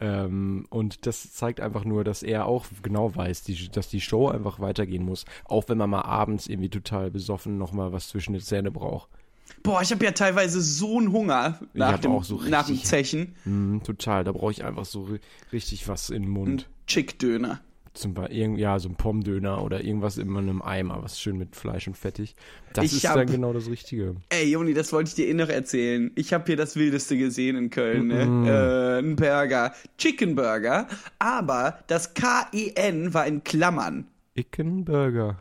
Ähm, 0.00 0.66
und 0.70 1.06
das 1.06 1.32
zeigt 1.32 1.60
einfach 1.60 1.84
nur, 1.84 2.04
dass 2.04 2.22
er 2.22 2.46
auch 2.46 2.64
genau 2.82 3.14
weiß, 3.14 3.42
die, 3.42 3.68
dass 3.68 3.88
die 3.88 4.00
Show 4.00 4.28
einfach 4.28 4.58
weitergehen 4.58 5.04
muss, 5.04 5.26
auch 5.44 5.68
wenn 5.68 5.78
man 5.78 5.90
mal 5.90 6.02
abends 6.02 6.46
irgendwie 6.46 6.70
total 6.70 7.10
besoffen 7.10 7.58
nochmal 7.58 7.92
was 7.92 8.08
zwischen 8.08 8.32
die 8.32 8.40
Zähne 8.40 8.70
braucht. 8.70 9.10
Boah, 9.62 9.82
ich 9.82 9.92
habe 9.92 10.04
ja 10.04 10.12
teilweise 10.12 10.60
so 10.62 10.96
einen 10.98 11.12
Hunger 11.12 11.60
nach, 11.74 11.98
dem, 11.98 12.12
auch 12.12 12.24
so 12.24 12.36
nach 12.40 12.64
dem 12.66 12.72
richtig- 12.76 12.84
Zechen. 12.88 13.34
Mhm, 13.44 13.82
total, 13.82 14.24
da 14.24 14.32
brauche 14.32 14.52
ich 14.52 14.64
einfach 14.64 14.86
so 14.86 15.02
ri 15.02 15.20
richtig 15.52 15.86
was 15.86 16.08
in 16.08 16.22
den 16.22 16.30
Ein 16.30 16.32
Mund. 16.32 16.68
Chick-Döner. 16.86 17.60
Zum 17.92 18.14
Beispiel, 18.14 18.56
ja, 18.58 18.78
so 18.78 18.88
ein 18.88 18.94
Pommdöner 18.94 19.64
oder 19.64 19.82
irgendwas 19.82 20.16
in 20.16 20.36
einem 20.36 20.62
Eimer, 20.62 21.02
was 21.02 21.18
schön 21.20 21.36
mit 21.36 21.56
Fleisch 21.56 21.88
und 21.88 21.96
fettig. 21.96 22.36
Das 22.72 22.84
Ich 22.84 22.92
ist 22.98 23.08
hab- 23.08 23.16
dann 23.16 23.26
genau 23.26 23.52
das 23.52 23.68
Richtige. 23.68 24.14
Ey, 24.28 24.48
Joni, 24.52 24.74
das 24.74 24.92
wollte 24.92 25.08
ich 25.08 25.14
dir 25.16 25.26
eh 25.26 25.34
noch 25.34 25.48
erzählen. 25.48 26.12
Ich 26.14 26.32
habe 26.32 26.44
hier 26.46 26.56
das 26.56 26.76
Wildeste 26.76 27.18
gesehen 27.18 27.56
in 27.56 27.68
Köln, 27.70 28.06
ne? 28.06 28.26
Mhm. 28.26 28.46
Äh, 28.46 28.98
ein 29.00 29.16
Burger. 29.16 29.74
Chicken 29.98 30.36
Burger. 30.36 30.86
Aber 31.18 31.80
das 31.88 32.14
K-E-N 32.14 33.12
war 33.12 33.26
in 33.26 33.42
Klammern. 33.42 34.06
Ickenburger. 34.36 35.38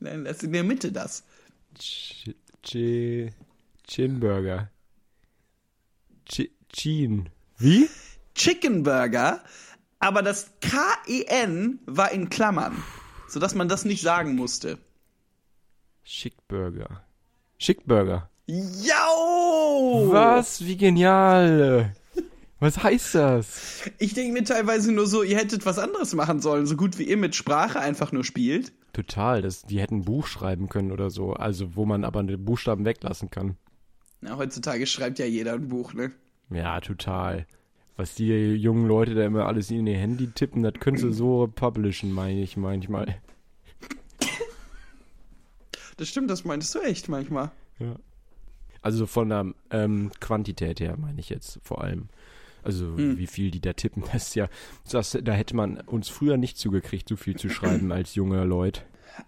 Nein, 0.00 0.24
Das 0.24 0.38
ist 0.38 0.42
in 0.42 0.52
der 0.52 0.64
Mitte 0.64 0.90
das. 0.90 1.22
Ch 1.78 2.30
Ch 2.64 3.30
Chinburger. 3.86 4.68
Ch 6.28 6.48
Chin. 6.72 7.28
Wie? 7.58 7.88
Chicken 8.34 8.82
Burger, 8.84 9.42
aber 10.00 10.22
das 10.22 10.50
K-E-N 10.60 11.78
war 11.86 12.10
in 12.10 12.30
Klammern. 12.30 12.82
Sodass 13.28 13.54
man 13.54 13.68
das 13.68 13.84
nicht 13.84 14.02
sagen 14.02 14.34
musste. 14.34 14.78
Schickburger. 16.02 17.04
Schickburger. 17.58 18.28
Jau! 18.46 20.08
Was? 20.10 20.64
Wie 20.64 20.76
genial. 20.76 21.94
Was 22.58 22.82
heißt 22.82 23.14
das? 23.14 23.90
Ich 23.98 24.12
denke 24.12 24.32
mir 24.32 24.44
teilweise 24.44 24.92
nur 24.92 25.06
so, 25.06 25.22
ihr 25.22 25.38
hättet 25.38 25.64
was 25.64 25.78
anderes 25.78 26.14
machen 26.14 26.40
sollen, 26.40 26.66
so 26.66 26.76
gut 26.76 26.98
wie 26.98 27.04
ihr 27.04 27.16
mit 27.16 27.34
Sprache 27.36 27.78
einfach 27.78 28.12
nur 28.12 28.24
spielt. 28.24 28.72
Total, 28.92 29.40
das, 29.40 29.62
die 29.62 29.80
hätten 29.80 29.98
ein 29.98 30.04
Buch 30.04 30.26
schreiben 30.26 30.68
können 30.68 30.90
oder 30.90 31.10
so, 31.10 31.32
also 31.32 31.76
wo 31.76 31.86
man 31.86 32.04
aber 32.04 32.22
den 32.22 32.44
Buchstaben 32.44 32.84
weglassen 32.84 33.30
kann. 33.30 33.56
Na, 34.20 34.36
heutzutage 34.36 34.86
schreibt 34.86 35.18
ja 35.18 35.24
jeder 35.26 35.54
ein 35.54 35.68
Buch, 35.68 35.94
ne? 35.94 36.12
Ja, 36.50 36.80
total. 36.80 37.46
Was 38.00 38.14
die 38.14 38.54
jungen 38.54 38.88
Leute 38.88 39.14
da 39.14 39.26
immer 39.26 39.44
alles 39.44 39.70
in 39.70 39.86
ihr 39.86 39.98
Handy 39.98 40.28
tippen, 40.28 40.62
das 40.62 40.72
können 40.80 40.96
sie 40.96 41.12
so 41.12 41.52
publishen, 41.54 42.10
meine 42.10 42.40
ich 42.40 42.56
manchmal. 42.56 43.20
Das 45.98 46.08
stimmt, 46.08 46.30
das 46.30 46.46
meintest 46.46 46.74
du 46.74 46.78
echt 46.78 47.10
manchmal. 47.10 47.50
Ja. 47.78 47.96
Also 48.80 49.04
von 49.04 49.28
der 49.28 49.52
ähm, 49.70 50.12
Quantität 50.18 50.80
her, 50.80 50.96
meine 50.96 51.20
ich 51.20 51.28
jetzt 51.28 51.60
vor 51.62 51.84
allem. 51.84 52.08
Also 52.62 52.96
wie 52.96 53.26
viel 53.26 53.50
die 53.50 53.60
da 53.60 53.74
tippen, 53.74 54.02
das 54.14 54.28
ist 54.28 54.34
ja, 54.34 54.48
das, 54.90 55.18
da 55.22 55.32
hätte 55.32 55.54
man 55.54 55.82
uns 55.82 56.08
früher 56.08 56.38
nicht 56.38 56.56
zugekriegt, 56.56 57.06
so 57.06 57.16
viel 57.16 57.36
zu 57.36 57.50
schreiben 57.50 57.92
als 57.92 58.14
junge 58.14 58.44
Leute. 58.44 58.80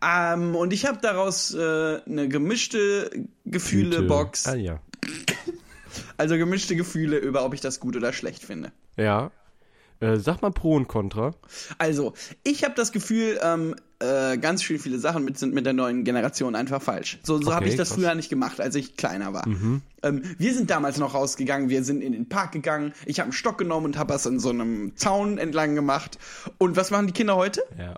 Ähm, 0.03 0.57
und 0.57 0.73
ich 0.73 0.87
habe 0.87 0.99
daraus 1.03 1.53
äh, 1.53 2.01
eine 2.07 2.27
gemischte 2.27 3.29
Gefühle-Box. 3.45 4.47
Ah 4.47 4.55
ja. 4.55 4.81
Also 6.23 6.37
gemischte 6.37 6.77
Gefühle 6.77 7.19
über, 7.19 7.45
ob 7.45 7.53
ich 7.53 7.61
das 7.61 7.81
gut 7.81 7.97
oder 7.97 8.13
schlecht 8.13 8.45
finde. 8.45 8.71
Ja. 8.97 9.33
Äh, 9.99 10.19
sag 10.19 10.41
mal 10.41 10.53
Pro 10.53 10.77
und 10.77 10.87
Contra. 10.87 11.35
Also, 11.79 12.13
ich 12.45 12.63
habe 12.63 12.75
das 12.77 12.93
Gefühl, 12.93 13.41
ähm, 13.43 13.75
äh, 13.99 14.39
ganz 14.39 14.63
schön 14.63 14.79
viele 14.79 15.01
Sachen 15.01 15.25
mit, 15.25 15.37
sind 15.37 15.53
mit 15.53 15.67
der 15.67 15.73
neuen 15.73 16.05
Generation 16.05 16.55
einfach 16.55 16.81
falsch. 16.81 17.19
So, 17.25 17.43
so 17.43 17.53
habe 17.53 17.65
Okay, 17.65 17.71
ich 17.73 17.77
das 17.77 17.89
krass. 17.89 17.99
Mhm. 17.99 18.03
früher 18.03 18.15
nicht 18.15 18.29
gemacht, 18.31 18.61
als 18.61 18.77
ich 18.77 18.97
kleiner 18.97 19.33
war. 19.33 19.45
Ähm, 19.49 20.23
wir 20.39 20.55
sind 20.55 20.71
damals 20.71 20.99
noch 20.99 21.13
rausgegangen, 21.15 21.69
wir 21.71 21.83
sind 21.83 22.03
in 22.05 22.13
den 22.13 22.29
Park 22.29 22.53
gegangen, 22.53 22.93
ich 23.05 23.19
habe 23.19 23.25
einen 23.27 23.33
Stock 23.33 23.59
genommen 23.59 23.87
und 23.87 23.99
habe 23.99 24.13
das 24.13 24.25
in 24.25 24.39
so 24.39 24.51
einem 24.51 24.93
Zaun 24.95 25.39
entlang 25.39 25.75
gemacht. 25.75 26.21
Und 26.59 26.77
was 26.77 26.93
machen 26.93 27.09
die 27.09 27.13
Kinder 27.13 27.35
heute? 27.35 27.63
Ja. 27.77 27.97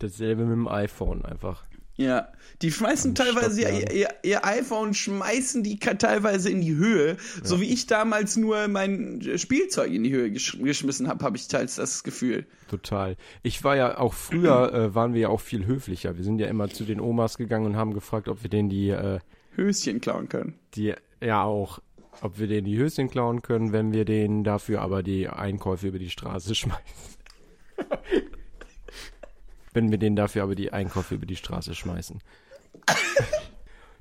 Dasselbe 0.00 0.42
mit 0.42 0.54
dem 0.54 0.66
iPhone 0.66 1.24
einfach. 1.24 1.62
Ja, 2.00 2.28
die 2.62 2.72
schmeißen 2.72 3.14
teilweise 3.14 3.60
ihr, 3.60 3.92
ihr, 3.92 4.08
ihr 4.22 4.46
iPhone, 4.46 4.94
schmeißen 4.94 5.62
die 5.62 5.78
teilweise 5.78 6.48
in 6.48 6.62
die 6.62 6.74
Höhe. 6.74 7.18
So 7.42 7.60
wie 7.60 7.70
ich 7.70 7.86
damals 7.88 8.38
nur 8.38 8.68
mein 8.68 9.20
Spielzeug 9.36 9.92
in 9.92 10.04
die 10.04 10.10
Höhe 10.10 10.30
gesch 10.30 10.56
geschmissen 10.62 11.08
habe, 11.08 11.22
habe 11.22 11.36
ich 11.36 11.46
teils 11.48 11.76
das 11.76 12.02
Gefühl. 12.02 12.46
Total. 12.70 13.18
Ich 13.42 13.62
war 13.64 13.76
ja 13.76 13.98
auch 13.98 14.14
früher, 14.14 14.72
äh, 14.72 14.94
waren 14.94 15.12
wir 15.12 15.20
ja 15.20 15.28
auch 15.28 15.42
viel 15.42 15.66
höflicher. 15.66 16.16
Wir 16.16 16.24
sind 16.24 16.38
ja 16.38 16.46
immer 16.46 16.70
zu 16.70 16.84
den 16.84 17.02
Omas 17.02 17.36
gegangen 17.36 17.66
und 17.66 17.76
haben 17.76 17.92
gefragt, 17.92 18.28
ob 18.28 18.42
wir 18.42 18.48
denen 18.48 18.70
die, 18.70 18.88
äh, 18.88 19.18
Höschen 19.54 20.00
klauen 20.00 20.30
können. 20.30 20.54
die, 20.74 20.94
ja 21.22 21.42
auch, 21.42 21.80
ob 22.22 22.38
wir 22.38 22.46
denen 22.46 22.64
die 22.64 22.78
Höschen 22.78 23.10
klauen 23.10 23.42
können, 23.42 23.74
wenn 23.74 23.92
wir 23.92 24.06
denen 24.06 24.42
dafür 24.42 24.80
aber 24.80 25.02
die 25.02 25.28
Einkäufe 25.28 25.88
über 25.88 25.98
die 25.98 26.08
Straße 26.08 26.54
schmeißen. 26.54 26.80
Wenn 29.72 29.90
wir 29.90 29.98
denen 29.98 30.16
dafür 30.16 30.42
aber 30.42 30.54
die 30.54 30.72
Einkäufe 30.72 31.14
über 31.14 31.26
die 31.26 31.36
Straße 31.36 31.74
schmeißen. 31.74 32.20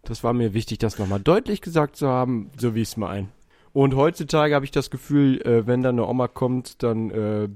Das 0.04 0.24
war 0.24 0.34
mir 0.34 0.54
wichtig, 0.54 0.80
das 0.80 0.98
nochmal 0.98 1.20
deutlich 1.20 1.62
gesagt 1.62 1.96
zu 1.96 2.08
haben, 2.08 2.52
so 2.58 2.74
wie 2.74 2.82
ich 2.82 2.90
es 2.90 2.98
meine. 2.98 3.28
Und 3.74 3.96
heutzutage 3.96 4.56
habe 4.56 4.66
ich 4.66 4.72
das 4.72 4.90
Gefühl, 4.90 5.42
äh, 5.42 5.68
wenn 5.68 5.84
da 5.84 5.90
eine 5.90 6.08
Oma 6.08 6.28
kommt, 6.28 6.82
dann 6.82 7.12
äh, 7.12 7.50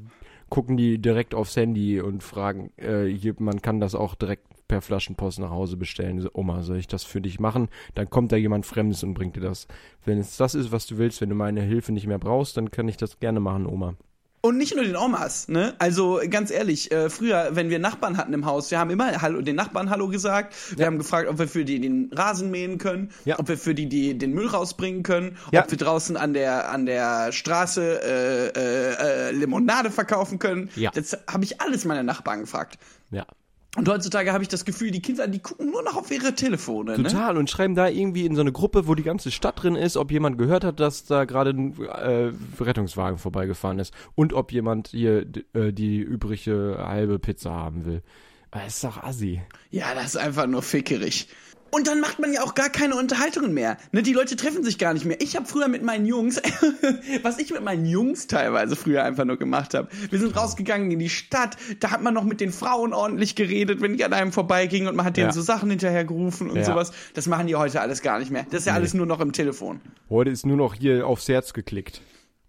gucken 0.50 0.78
die 0.78 1.00
direkt 1.00 1.34
aufs 1.34 1.56
Handy 1.56 2.00
und 2.00 2.22
fragen, 2.22 2.72
äh, 2.78 3.06
hier, 3.06 3.34
man 3.40 3.62
kann 3.62 3.80
das 3.80 3.96
auch 3.96 4.14
direkt 4.14 4.46
per 4.68 4.82
Flaschenpost 4.82 5.40
nach 5.40 5.50
Hause 5.50 5.78
bestellen. 5.78 6.22
So, 6.22 6.30
Oma, 6.34 6.62
soll 6.62 6.78
ich 6.78 6.88
das 6.88 7.04
für 7.04 7.22
dich 7.22 7.40
machen? 7.40 7.70
Dann 7.96 8.10
kommt 8.10 8.32
da 8.32 8.36
jemand 8.36 8.66
Fremdes 8.66 9.04
und 9.04 9.16
bringt 9.16 9.36
dir 9.36 9.42
das. 9.42 9.68
Wenn 10.06 10.20
es 10.20 10.38
das 10.38 10.54
ist, 10.54 10.72
was 10.72 10.86
du 10.86 10.98
willst, 10.98 11.22
wenn 11.22 11.30
du 11.30 11.36
meine 11.36 11.62
Hilfe 11.62 11.92
nicht 11.92 12.08
mehr 12.08 12.20
brauchst, 12.20 12.56
dann 12.56 12.70
kann 12.70 12.88
ich 12.88 12.98
das 12.98 13.20
gerne 13.20 13.40
machen, 13.40 13.66
Oma. 13.66 13.96
Und 14.46 14.58
nicht 14.58 14.76
nur 14.76 14.84
den 14.84 14.98
Omas, 14.98 15.48
ne? 15.48 15.74
Also 15.80 16.20
ganz 16.30 16.52
ehrlich, 16.52 16.92
äh, 16.92 17.10
früher, 17.10 17.52
wenn 17.54 17.70
wir 17.70 17.80
Nachbarn 17.80 18.18
hatten 18.18 18.34
im 18.34 18.46
Haus, 18.46 18.72
wir 18.72 18.78
haben 18.78 18.90
immer 18.90 19.22
Hallo, 19.22 19.40
den 19.40 19.56
Nachbarn 19.56 19.90
Hallo 19.90 20.10
gesagt. 20.10 20.54
Wir 20.76 20.86
haben 20.86 20.98
gefragt, 20.98 21.30
ob 21.30 21.40
wir 21.40 21.48
für 21.48 21.64
die 21.64 21.80
den 21.80 22.12
Rasen 22.14 22.52
mähen 22.52 22.78
können, 22.78 23.12
Ja. 23.24 23.40
ob 23.40 23.48
wir 23.48 23.58
für 23.58 23.74
die, 23.74 23.88
die 23.88 24.18
den 24.18 24.34
Müll 24.34 24.48
rausbringen 24.48 25.02
können, 25.02 25.38
Ja. 25.54 25.64
ob 25.64 25.72
wir 25.72 25.78
draußen 25.78 26.18
an 26.18 26.34
der 26.34 26.70
an 26.70 26.86
der 26.86 27.32
Straße 27.32 28.02
äh, 28.04 28.48
äh, 28.50 29.30
äh, 29.30 29.32
Limonade 29.32 29.90
verkaufen 29.92 30.40
können. 30.40 30.70
Ja. 30.76 30.92
Das 30.94 31.18
habe 31.26 31.46
ich 31.46 31.62
alles 31.62 31.86
meine 31.86 32.04
Nachbarn 32.04 32.42
gefragt. 32.42 32.78
Ja. 33.12 33.26
Und 33.76 33.90
heutzutage 33.90 34.32
habe 34.32 34.44
ich 34.44 34.50
das 34.50 34.66
Gefühl, 34.66 34.92
die 34.92 35.02
Kinder, 35.02 35.28
die 35.28 35.40
gucken 35.40 35.72
nur 35.72 35.82
noch 35.82 35.96
auf 35.96 36.12
ihre 36.12 36.36
Telefone. 36.36 36.96
Ne? 36.98 37.04
Total 37.04 37.38
und 37.38 37.50
schreiben 37.50 37.74
da 37.74 37.88
irgendwie 37.88 38.26
in 38.26 38.36
so 38.36 38.42
eine 38.42 38.52
Gruppe, 38.52 38.88
wo 38.88 38.94
die 38.94 39.02
ganze 39.04 39.32
Stadt 39.32 39.64
drin 39.64 39.76
ist, 39.76 39.98
ob 39.98 40.12
jemand 40.12 40.38
gehört 40.38 40.64
hat, 40.64 40.80
dass 40.80 41.06
da 41.06 41.26
gerade 41.26 41.52
ein 41.52 41.82
äh, 41.82 42.32
Rettungswagen 42.60 43.18
vorbeigefahren 43.18 43.80
ist 43.80 43.94
und 44.14 44.34
ob 44.34 44.52
jemand 44.52 44.90
hier 44.90 45.26
äh, 45.54 45.74
die 45.74 45.98
übrige 45.98 46.78
halbe 46.80 47.18
Pizza 47.18 47.52
haben 47.52 47.86
will. 47.86 48.04
Das 48.52 48.76
ist 48.76 48.84
doch 48.84 49.02
assi. 49.02 49.42
Ja, 49.72 49.96
das 49.96 50.06
ist 50.14 50.18
einfach 50.18 50.46
nur 50.46 50.62
fickerig. 50.62 51.28
Und 51.74 51.88
dann 51.88 52.00
macht 52.00 52.20
man 52.20 52.32
ja 52.32 52.44
auch 52.44 52.54
gar 52.54 52.70
keine 52.70 52.96
Unterhaltungen 52.96 53.54
mehr. 53.54 53.78
Ne, 53.92 54.04
die 54.04 54.14
Leute 54.14 54.36
treffen 54.36 54.64
sich 54.64 54.78
gar 54.78 54.94
nicht 54.94 55.06
mehr. 55.06 55.20
Ich 55.22 55.36
habe 55.36 55.46
früher 55.48 55.68
mit 55.68 55.82
meinen 55.84 56.06
Jungs, 56.06 56.40
was 57.24 57.40
ich 57.40 57.52
mit 57.52 57.64
meinen 57.64 57.86
Jungs 57.86 58.28
teilweise 58.28 58.76
früher 58.76 59.04
einfach 59.04 59.26
nur 59.26 59.38
gemacht 59.38 59.74
habe. 59.74 59.88
Wir 60.10 60.20
sind 60.20 60.36
rausgegangen 60.38 60.92
in 60.92 61.00
die 61.00 61.10
Stadt, 61.10 61.58
da 61.80 61.90
hat 61.92 62.02
man 62.04 62.14
noch 62.14 62.26
mit 62.26 62.42
den 62.42 62.52
Frauen 62.52 62.94
ordentlich 62.94 63.36
geredet, 63.36 63.82
wenn 63.82 63.98
die 63.98 64.06
an 64.06 64.14
einem 64.14 64.32
vorbeigingen 64.32 64.88
und 64.88 64.96
man 64.96 65.06
hat 65.06 65.18
denen 65.18 65.28
Ja. 65.30 65.34
so 65.34 65.42
Sachen 65.42 65.70
hinterhergerufen 65.72 66.50
und 66.52 66.58
Ja. 66.58 66.64
sowas. 66.66 66.92
Das 67.16 67.28
machen 67.28 67.48
die 67.48 67.56
heute 67.56 67.82
alles 67.82 68.02
gar 68.04 68.20
nicht 68.20 68.30
mehr. 68.32 68.46
Das 68.52 68.62
ist 68.62 68.66
ja 68.68 68.74
alles 68.74 68.94
nur 68.94 69.06
noch 69.08 69.20
im 69.20 69.32
Telefon. 69.32 69.82
Heute 70.10 70.30
ist 70.30 70.46
nur 70.46 70.58
noch 70.58 70.76
hier 70.76 71.08
aufs 71.08 71.28
Herz 71.28 71.54
geklickt. 71.54 72.02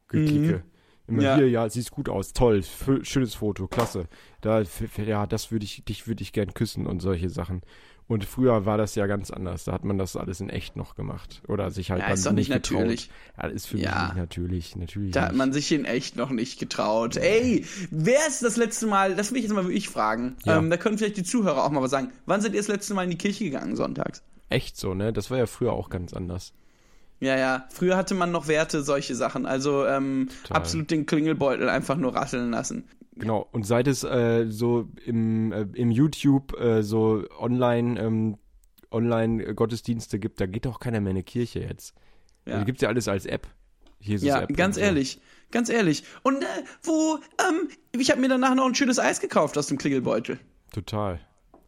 Geklicke. 0.09 0.63
Immer 1.07 1.23
Ja. 1.23 1.37
hier, 1.37 1.49
ja, 1.51 1.69
siehst 1.69 1.91
gut 1.91 2.09
aus, 2.09 2.33
toll, 2.33 2.63
schönes 3.03 3.35
Foto, 3.35 3.67
klasse. 3.67 4.07
Da, 4.41 4.63
ja, 5.07 5.27
das 5.27 5.51
würde 5.51 5.65
ich, 5.65 5.85
dich 5.85 6.07
würde 6.07 6.23
ich 6.23 6.33
gern 6.33 6.55
küssen 6.55 6.87
und 6.87 7.01
solche 7.01 7.29
Sachen. 7.29 7.61
Und 8.07 8.25
früher 8.27 8.67
war 8.67 8.77
das 8.77 8.95
ja 8.97 9.07
ganz 9.07 9.31
anders. 9.31 9.65
Da 9.65 9.73
hat 9.73 9.83
man 9.85 9.97
das 9.97 10.15
alles 10.15 10.41
in 10.41 10.51
echt 10.51 10.77
noch 10.77 10.95
gemacht. 10.95 11.41
Oder 11.49 11.71
sich 11.71 11.91
halt 11.91 12.01
Ja, 12.03 12.09
dann 12.09 12.15
ist 12.15 12.27
doch 12.27 12.33
nicht 12.33 12.53
getraut. 12.53 12.81
natürlich. 12.81 13.11
Ja, 13.41 13.49
ist 13.49 13.67
für 13.67 13.79
Ja. 13.79 13.91
mich 13.91 14.03
nicht 14.09 14.17
natürlich. 14.17 14.77
Natürlich. 14.77 15.13
Da 15.13 15.23
hat 15.23 15.29
nicht. 15.31 15.39
man 15.39 15.53
sich 15.55 15.73
in 15.73 15.85
echt 15.87 16.17
noch 16.17 16.29
nicht 16.31 16.59
getraut. 16.59 17.17
Ey, 17.17 17.65
wer 17.91 18.27
ist 18.29 18.43
das 18.43 18.57
letzte 18.57 18.87
Mal, 18.87 19.17
das 19.17 19.31
will 19.31 19.39
ich 19.39 19.45
jetzt 19.45 19.55
mal 19.55 19.65
wirklich 19.65 19.89
fragen. 19.89 20.37
Ja. 20.45 20.59
Ähm, 20.59 20.69
da 20.69 20.77
können 20.77 20.99
vielleicht 20.99 21.17
die 21.17 21.23
Zuhörer 21.25 21.65
auch 21.65 21.71
mal 21.71 21.81
was 21.81 21.91
sagen. 21.91 22.13
Wann 22.27 22.43
seid 22.43 22.53
ihr 22.53 22.61
das 22.61 22.69
letzte 22.69 22.93
Mal 22.93 23.05
in 23.05 23.11
die 23.11 23.17
Kirche 23.19 23.45
gegangen 23.45 23.75
sonntags? 23.75 24.23
Echt 24.51 24.77
so, 24.77 24.93
ne? 24.93 25.13
Das 25.13 25.31
war 25.31 25.39
ja 25.39 25.47
früher 25.47 25.73
auch 25.73 25.89
ganz 25.89 26.13
anders. 26.13 26.53
Ja, 27.21 27.37
ja. 27.37 27.67
Früher 27.71 27.97
hatte 27.97 28.15
man 28.15 28.33
noch 28.33 28.49
Werte, 28.49 28.83
solche 28.83 29.15
Sachen. 29.15 29.47
Also 29.47 29.87
ähm, 29.87 30.29
absolut 30.51 30.91
den 30.91 31.07
Klingelbeutel 31.07 31.69
einfach 31.69 31.97
nur 31.97 32.15
rasseln 32.15 32.51
lassen. 32.51 32.89
Genau. 33.17 33.49
Und 33.53 33.65
seit 33.65 33.87
es 33.87 34.03
äh, 34.05 34.47
so 34.49 34.89
im, 35.05 35.53
äh, 35.53 35.67
im 35.75 35.91
YouTube 35.91 36.59
äh, 36.59 36.83
so 36.83 37.25
online 37.39 38.01
ähm, 38.01 38.37
online 38.91 39.55
Gottesdienste 39.55 40.19
gibt, 40.19 40.41
da 40.41 40.47
geht 40.47 40.67
doch 40.67 40.81
keiner 40.81 41.01
mehr 41.01 41.11
in 41.11 41.17
eine 41.17 41.25
Kirche 41.25 41.61
jetzt. 41.61 41.95
Ja, 42.47 42.61
Die 42.61 42.65
gibt's 42.65 42.83
ja 42.83 42.89
alles 42.89 43.09
als 43.09 43.27
App. 43.27 43.49
Jesus 44.01 44.29
ja 44.29 44.43
App 44.43 44.57
ganz 44.57 44.77
und 44.77 44.83
so. 44.83 44.87
ehrlich. 44.87 45.21
Ganz 45.51 45.69
ehrlich. 45.69 46.05
Und 46.23 46.43
äh, 46.43 46.47
wo, 46.83 47.19
ähm, 47.49 47.69
ich 47.93 48.11
habe 48.11 48.21
mir 48.21 48.29
danach 48.29 48.55
noch 48.55 48.67
ein 48.67 48.75
schönes 48.75 48.99
Eis 48.99 49.21
gekauft 49.21 49.57
aus 49.57 49.67
dem 49.67 49.79
Klingelbeutel. 49.79 50.39
Total. 50.73 51.21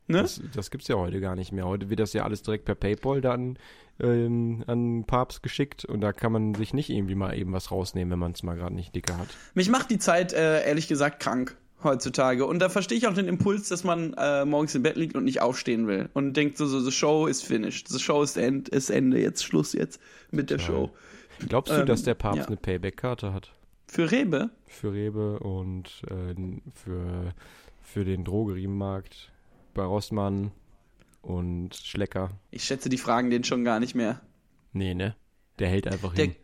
Ne? 0.09 0.23
Das, 0.23 0.41
das 0.55 0.71
gibt's 0.71 0.89
ja 0.89 0.97
heute 0.97 1.21
gar 1.21 1.35
nicht 1.35 1.53
mehr. 1.53 1.67
Heute 1.67 1.91
wird 1.91 2.01
das 2.01 2.13
ja 2.13 2.25
alles 2.25 2.43
direkt 2.43 2.65
per 2.65 2.75
PayPal 2.75 3.21
dann 3.21 3.59
ähm, 3.99 4.63
an 4.67 5.05
Papst 5.05 5.43
geschickt 5.43 5.85
und 5.85 6.01
da 6.01 6.13
kann 6.13 6.33
man 6.33 6.55
sich 6.55 6.75
nicht 6.75 6.91
irgendwie 6.91 7.15
mal 7.15 7.37
eben 7.37 7.53
was 7.53 7.71
rausnehmen, 7.71 8.13
wenn 8.13 8.19
man 8.19 8.33
es 8.33 8.43
mal 8.43 8.57
gerade 8.57 8.75
nicht 8.75 8.95
dicke 8.95 9.17
hat. 9.17 9.29
Mich 9.55 9.69
macht 9.69 9.91
die 9.91 9.99
Zeit, 9.99 10.33
äh, 10.33 10.67
ehrlich 10.67 10.89
gesagt, 10.89 11.21
krank 11.21 11.57
heutzutage. 11.83 12.47
Und 12.47 12.59
da 12.59 12.69
verstehe 12.69 12.99
ich 12.99 13.07
auch 13.07 13.15
den 13.15 13.29
Impuls, 13.29 13.69
dass 13.69 13.85
man 13.85 14.15
äh, 14.15 14.45
morgens 14.45 14.75
im 14.75 14.83
Bett 14.83 14.97
liegt 14.97 15.17
und 15.17 15.25
nicht 15.25 15.41
aufstehen 15.41 15.87
will. 15.87 16.09
Und 16.15 16.35
denkt 16.37 16.57
so, 16.59 16.67
so, 16.67 16.81
the 16.81 16.93
show 16.93 17.27
is 17.27 17.43
finished. 17.43 17.89
The 17.89 17.99
show 17.99 18.23
ist, 18.23 18.37
end, 18.37 18.69
ist 18.69 18.91
Ende, 18.91 19.21
jetzt 19.21 19.45
Schluss 19.45 19.73
jetzt 19.73 20.01
mit 20.31 20.51
der 20.51 20.59
Show. 20.59 20.91
Glaubst 21.49 21.73
du, 21.73 21.81
Ähm, 21.81 21.87
dass 21.87 22.03
der 22.03 22.15
Papst 22.15 22.41
ja. 22.41 22.47
eine 22.47 22.57
Payback-Karte 22.57 23.33
hat? 23.33 23.53
Für 23.87 24.11
Rebe? 24.11 24.51
Für 24.67 24.93
Rewe 24.93 25.39
und 25.39 26.03
äh, 26.09 26.35
für, 26.75 27.35
für 27.83 28.05
den 28.05 28.25
Drogeriemarkt 28.25 29.31
bei 29.77 29.85
Rossmann 29.85 30.51
und 31.23 31.75
Schlecker? 31.75 32.31
Ich 32.51 32.65
schätze, 32.65 32.89
die 32.89 32.99
fragen 32.99 33.31
den 33.31 33.45
schon 33.45 33.65
gar 33.65 33.81
nicht 33.81 33.95
mehr. 33.95 34.21
Nee, 34.73 34.95
ne? 34.95 35.15
Der 35.59 35.69
hält 35.69 35.87
einfach 35.87 36.15
Der, 36.15 36.27
hin. 36.27 36.37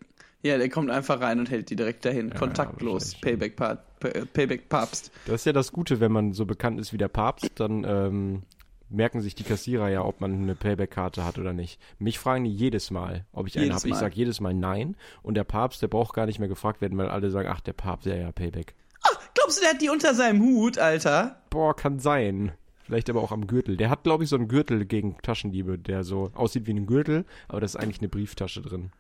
ja, 0.42 0.56
der 0.58 0.68
kommt 0.70 0.90
einfach 0.90 1.20
rein 1.20 1.38
und 1.38 1.50
hält 1.50 1.70
die 1.70 1.76
direkt 1.76 2.04
dahin. 2.04 2.28
Ja, 2.30 2.34
Kontaktlos. 2.38 3.12
ja, 3.14 3.18
Payback, 3.22 3.56
Pa- 3.56 3.76
Pa- 4.00 4.24
Payback 4.32 4.68
Papst. 4.68 5.10
Das 5.26 5.42
ist 5.42 5.44
ja 5.46 5.52
das 5.52 5.72
Gute, 5.72 6.00
wenn 6.00 6.12
man 6.12 6.32
so 6.32 6.46
bekannt 6.46 6.80
ist 6.80 6.92
wie 6.92 6.98
der 6.98 7.08
Papst, 7.08 7.50
dann 7.56 7.84
ähm, 7.86 8.42
merken 8.88 9.20
sich 9.20 9.34
die 9.34 9.44
Kassierer 9.44 9.88
ja, 9.90 10.02
ob 10.04 10.20
man 10.20 10.34
eine 10.34 10.54
Payback-Karte 10.54 11.24
hat 11.24 11.38
oder 11.38 11.52
nicht. 11.52 11.80
Mich 11.98 12.18
fragen 12.18 12.44
die 12.44 12.54
jedes 12.54 12.90
Mal, 12.90 13.26
ob 13.32 13.46
ich 13.46 13.58
eine 13.58 13.74
habe. 13.74 13.88
Ich 13.88 13.94
sage 13.96 14.14
jedes 14.14 14.40
Mal 14.40 14.54
nein. 14.54 14.96
Und 15.22 15.34
der 15.34 15.44
Papst, 15.44 15.82
der 15.82 15.88
braucht 15.88 16.14
gar 16.14 16.26
nicht 16.26 16.38
mehr 16.38 16.48
gefragt 16.48 16.80
werden, 16.80 16.96
weil 16.98 17.08
alle 17.08 17.30
sagen, 17.30 17.48
ach, 17.52 17.60
der 17.60 17.72
Papst, 17.74 18.06
ja, 18.06 18.14
ja, 18.16 18.32
Payback. 18.32 18.74
Glaubst 19.34 19.58
du, 19.58 19.62
der 19.62 19.70
hat 19.74 19.80
die 19.82 19.88
unter 19.88 20.14
seinem 20.14 20.40
Hut, 20.42 20.78
Alter? 20.78 21.40
Boah, 21.50 21.74
kann 21.74 21.98
sein. 21.98 22.52
Vielleicht 22.84 23.08
aber 23.10 23.22
auch 23.22 23.32
am 23.32 23.46
Gürtel. 23.46 23.76
Der 23.76 23.90
hat, 23.90 24.02
glaube 24.04 24.24
ich, 24.24 24.30
so 24.30 24.36
einen 24.36 24.48
Gürtel 24.48 24.84
gegen 24.84 25.16
Taschendiebe, 25.22 25.78
der 25.78 26.04
so 26.04 26.30
aussieht 26.34 26.66
wie 26.66 26.72
ein 26.72 26.86
Gürtel, 26.86 27.24
aber 27.48 27.60
da 27.60 27.64
ist 27.64 27.76
eigentlich 27.76 28.00
eine 28.00 28.08
Brieftasche 28.08 28.60
drin. 28.62 28.90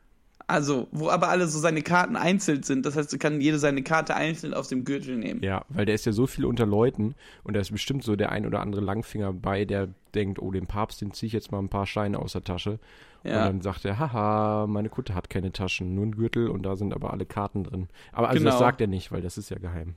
Also, 0.48 0.88
wo 0.90 1.08
aber 1.08 1.28
alle 1.28 1.46
so 1.46 1.58
seine 1.60 1.82
Karten 1.82 2.16
einzeln 2.16 2.62
sind. 2.64 2.84
Das 2.84 2.96
heißt, 2.96 3.12
du 3.12 3.16
kann 3.18 3.40
jede 3.40 3.58
seine 3.58 3.82
Karte 3.82 4.14
einzeln 4.16 4.54
aus 4.54 4.68
dem 4.68 4.84
Gürtel 4.84 5.16
nehmen. 5.16 5.40
Ja, 5.42 5.64
weil 5.68 5.86
der 5.86 5.94
ist 5.94 6.04
ja 6.04 6.12
so 6.12 6.26
viel 6.26 6.44
unter 6.44 6.66
Leuten 6.66 7.14
und 7.44 7.54
da 7.54 7.60
ist 7.60 7.70
bestimmt 7.70 8.02
so 8.02 8.16
der 8.16 8.32
ein 8.32 8.44
oder 8.44 8.60
andere 8.60 8.82
Langfinger 8.82 9.32
bei, 9.32 9.64
der 9.64 9.88
denkt, 10.14 10.40
oh, 10.40 10.50
dem 10.50 10.66
Papst, 10.66 11.00
den 11.00 11.12
ziehe 11.12 11.28
ich 11.28 11.32
jetzt 11.32 11.52
mal 11.52 11.58
ein 11.60 11.68
paar 11.68 11.86
Scheine 11.86 12.18
aus 12.18 12.32
der 12.32 12.42
Tasche. 12.44 12.80
Und 13.22 13.30
Ja. 13.30 13.46
dann 13.46 13.60
sagt 13.62 13.84
er, 13.84 14.00
haha, 14.00 14.66
meine 14.68 14.88
Kutte 14.88 15.14
hat 15.14 15.30
keine 15.30 15.52
Taschen, 15.52 15.94
nur 15.94 16.06
ein 16.06 16.16
Gürtel 16.16 16.48
und 16.48 16.64
da 16.64 16.74
sind 16.76 16.92
aber 16.92 17.12
alle 17.12 17.24
Karten 17.24 17.62
drin. 17.62 17.88
Aber 18.10 18.28
also 18.28 18.42
das 18.44 18.54
Genau. 18.54 18.58
sagt 18.64 18.80
er 18.80 18.88
nicht, 18.88 19.12
weil 19.12 19.22
das 19.22 19.38
ist 19.38 19.48
ja 19.50 19.58
geheim. 19.58 19.94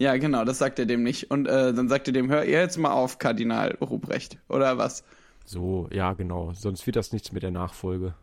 Ja, 0.00 0.16
genau, 0.16 0.46
das 0.46 0.56
sagt 0.56 0.78
er 0.78 0.86
dem 0.86 1.02
nicht. 1.02 1.30
Und 1.30 1.46
äh, 1.46 1.74
dann 1.74 1.90
sagt 1.90 2.08
er 2.08 2.14
dem, 2.14 2.30
hör 2.30 2.42
ihr 2.46 2.58
jetzt 2.58 2.78
mal 2.78 2.90
auf, 2.90 3.18
Kardinal 3.18 3.76
Ruprecht. 3.82 4.38
Oder 4.48 4.78
was? 4.78 5.04
So, 5.44 5.90
ja, 5.92 6.14
genau. 6.14 6.54
Sonst 6.54 6.86
wird 6.86 6.96
das 6.96 7.12
nichts 7.12 7.32
mit 7.32 7.42
der 7.42 7.50
Nachfolge. 7.50 8.14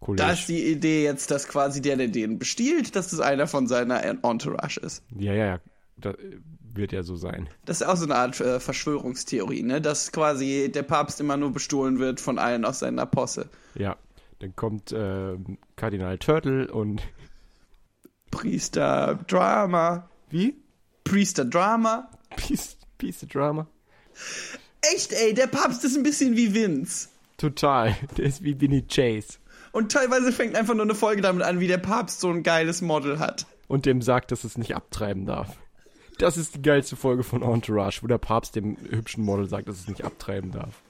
College. 0.00 0.22
Da 0.22 0.32
ist 0.32 0.46
die 0.50 0.62
Idee 0.70 1.04
jetzt, 1.04 1.30
dass 1.30 1.48
quasi 1.48 1.80
der, 1.80 1.96
der 1.96 2.08
den 2.08 2.38
bestiehlt, 2.38 2.94
dass 2.96 3.08
das 3.08 3.20
einer 3.20 3.46
von 3.46 3.66
seiner 3.66 4.04
Entourage 4.04 4.78
ist. 4.80 5.02
ja, 5.16 5.32
ja, 5.32 5.46
ja. 5.46 5.60
Das 5.96 6.16
wird 6.74 6.92
ja 6.92 7.02
so 7.02 7.16
sein. 7.16 7.48
Das 7.64 7.80
ist 7.80 7.86
auch 7.86 7.96
so 7.96 8.04
eine 8.04 8.16
Art 8.16 8.38
äh, 8.40 8.60
Verschwörungstheorie, 8.60 9.62
ne? 9.62 9.80
Dass 9.80 10.12
quasi 10.12 10.70
der 10.74 10.82
Papst 10.82 11.20
immer 11.20 11.38
nur 11.38 11.52
bestohlen 11.52 11.98
wird 11.98 12.20
von 12.20 12.38
allen 12.38 12.64
aus 12.66 12.80
seiner 12.80 13.06
Posse. 13.06 13.48
Ja. 13.74 13.96
Dann 14.40 14.54
kommt 14.56 14.92
ähm, 14.94 15.56
Kardinal 15.76 16.18
Turtle 16.18 16.70
und. 16.70 17.02
Priester 18.30 19.20
Drama. 19.28 20.10
Wie? 20.28 20.61
Priester 21.04 21.44
Drama. 21.44 22.08
Piece 22.98 23.22
of 23.22 23.28
Drama. 23.28 23.66
Echt, 24.94 25.12
ey, 25.12 25.34
der 25.34 25.46
Papst 25.46 25.84
ist 25.84 25.96
ein 25.96 26.02
bisschen 26.02 26.36
wie 26.36 26.54
Vince. 26.54 27.08
Total. 27.36 27.96
Der 28.16 28.24
ist 28.24 28.42
wie 28.42 28.60
Vinny 28.60 28.82
Chase. 28.82 29.38
Und 29.72 29.90
teilweise 29.90 30.32
fängt 30.32 30.54
einfach 30.54 30.74
nur 30.74 30.84
eine 30.84 30.94
Folge 30.94 31.22
damit 31.22 31.42
an, 31.42 31.60
wie 31.60 31.66
der 31.66 31.78
Papst 31.78 32.20
so 32.20 32.30
ein 32.30 32.42
geiles 32.42 32.82
Model 32.82 33.18
hat. 33.18 33.46
Und 33.68 33.86
dem 33.86 34.02
sagt, 34.02 34.30
dass 34.30 34.44
es 34.44 34.58
nicht 34.58 34.76
abtreiben 34.76 35.24
darf. 35.24 35.56
Das 36.18 36.36
ist 36.36 36.54
die 36.54 36.62
geilste 36.62 36.94
Folge 36.94 37.22
von 37.22 37.42
Entourage, 37.42 38.02
wo 38.02 38.06
der 38.06 38.18
Papst 38.18 38.54
dem 38.54 38.76
hübschen 38.76 39.24
Model 39.24 39.48
sagt, 39.48 39.68
dass 39.68 39.78
es 39.78 39.88
nicht 39.88 40.04
abtreiben 40.04 40.52
darf. 40.52 40.82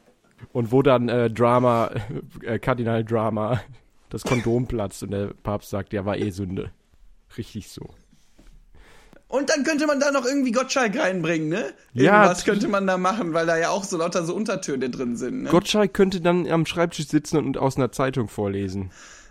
Und 0.53 0.73
wo 0.73 0.83
dann 0.83 1.09
äh, 1.09 1.31
Drama, 1.31 1.93
äh, 2.43 2.59
Kardinal 2.59 3.05
Drama, 3.05 3.63
das 4.11 4.25
Kondom 4.25 4.67
platzt 4.67 5.03
und 5.03 5.13
der 5.13 5.33
Papst 5.43 5.71
sagt, 5.71 5.93
ja, 5.93 6.05
war 6.05 6.19
eh 6.19 6.31
Sünde. 6.31 6.73
Richtig 7.39 7.69
so. 7.69 7.95
Und 9.33 9.49
dann 9.49 9.65
könnte 9.65 9.87
man 9.87 9.99
da 9.99 10.11
noch 10.13 10.27
irgendwie 10.27 10.53
Gottschalk 10.53 10.95
reinbringen, 10.99 11.49
ne? 11.49 11.73
Ja, 11.95 12.17
Irgendwas 12.19 12.45
t- 12.45 12.51
könnte 12.51 12.69
man 12.69 12.87
da 12.87 12.99
machen, 12.99 13.33
weil 13.33 13.47
da 13.47 13.57
ja 13.57 13.71
auch 13.71 13.83
so 13.83 13.97
lauter 13.97 14.25
so 14.27 14.35
Untertöne 14.35 14.91
drin 14.91 15.17
sind, 15.17 15.45
ne? 15.45 15.49
Gottschalk 15.49 15.95
könnte 15.95 16.21
dann 16.21 16.47
am 16.51 16.67
Schreibtisch 16.67 17.09
sitzen 17.09 17.39
und 17.39 17.57
aus 17.57 17.79
einer 17.79 17.91
Zeitung 17.93 18.29
vorlesen. 18.29 18.91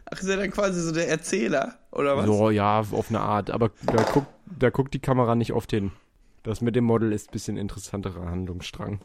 Ach, 0.09 0.19
ist 0.19 0.27
er 0.27 0.37
dann 0.37 0.49
quasi 0.49 0.81
so 0.81 0.91
der 0.91 1.07
Erzähler, 1.07 1.75
oder 1.91 2.17
was? 2.17 2.25
So, 2.25 2.49
ja, 2.49 2.79
auf 2.79 3.05
eine 3.09 3.19
Art. 3.19 3.51
Aber 3.51 3.69
da 3.85 4.01
guckt, 4.01 4.25
da 4.59 4.71
guckt 4.71 4.93
die 4.95 4.99
Kamera 4.99 5.35
nicht 5.35 5.53
oft 5.53 5.69
hin. 5.69 5.91
Das 6.41 6.61
mit 6.61 6.75
dem 6.75 6.85
Model 6.85 7.13
ist 7.13 7.29
ein 7.29 7.33
bisschen 7.33 7.55
interessanterer 7.55 8.25
Handlungsstrang. 8.25 9.01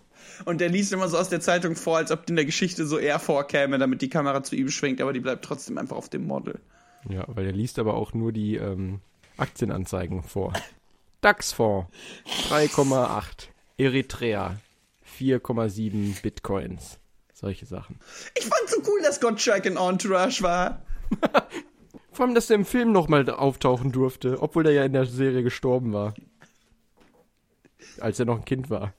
Und 0.46 0.62
der 0.62 0.70
liest 0.70 0.94
immer 0.94 1.08
so 1.10 1.18
aus 1.18 1.28
der 1.28 1.42
Zeitung 1.42 1.76
vor, 1.76 1.98
als 1.98 2.10
ob 2.10 2.26
in 2.30 2.36
der 2.36 2.46
Geschichte 2.46 2.86
so 2.86 2.96
er 2.96 3.18
vorkäme, 3.18 3.76
damit 3.78 4.00
die 4.00 4.08
Kamera 4.08 4.42
zu 4.42 4.56
ihm 4.56 4.70
schwenkt, 4.70 5.02
aber 5.02 5.12
die 5.12 5.20
bleibt 5.20 5.44
trotzdem 5.44 5.76
einfach 5.76 5.96
auf 5.96 6.08
dem 6.08 6.26
Model. 6.26 6.58
Ja, 7.10 7.24
weil 7.28 7.44
er 7.44 7.52
liest 7.52 7.78
aber 7.78 7.92
auch 7.92 8.14
nur 8.14 8.32
die 8.32 8.56
ähm, 8.56 9.00
Aktienanzeigen 9.36 10.22
vor. 10.22 10.54
DAX-Fonds 11.26 11.88
3,8. 12.50 13.48
Eritrea 13.78 14.58
4,7 15.18 16.22
Bitcoins. 16.22 17.00
Solche 17.34 17.66
Sachen. 17.66 17.98
Ich 18.36 18.44
fand 18.44 18.68
so 18.68 18.80
cool, 18.86 19.02
dass 19.02 19.20
Gottschalk 19.20 19.66
in 19.66 19.76
Entourage 19.76 20.40
war. 20.44 20.82
Vor 22.12 22.26
allem, 22.26 22.36
dass 22.36 22.48
er 22.48 22.54
im 22.54 22.64
Film 22.64 22.92
nochmal 22.92 23.28
auftauchen 23.28 23.90
durfte, 23.90 24.40
obwohl 24.40 24.66
er 24.66 24.72
ja 24.72 24.84
in 24.84 24.92
der 24.92 25.06
Serie 25.06 25.42
gestorben 25.42 25.92
war. 25.92 26.14
Als 27.98 28.20
er 28.20 28.26
noch 28.26 28.38
ein 28.38 28.44
Kind 28.44 28.70
war. 28.70 28.94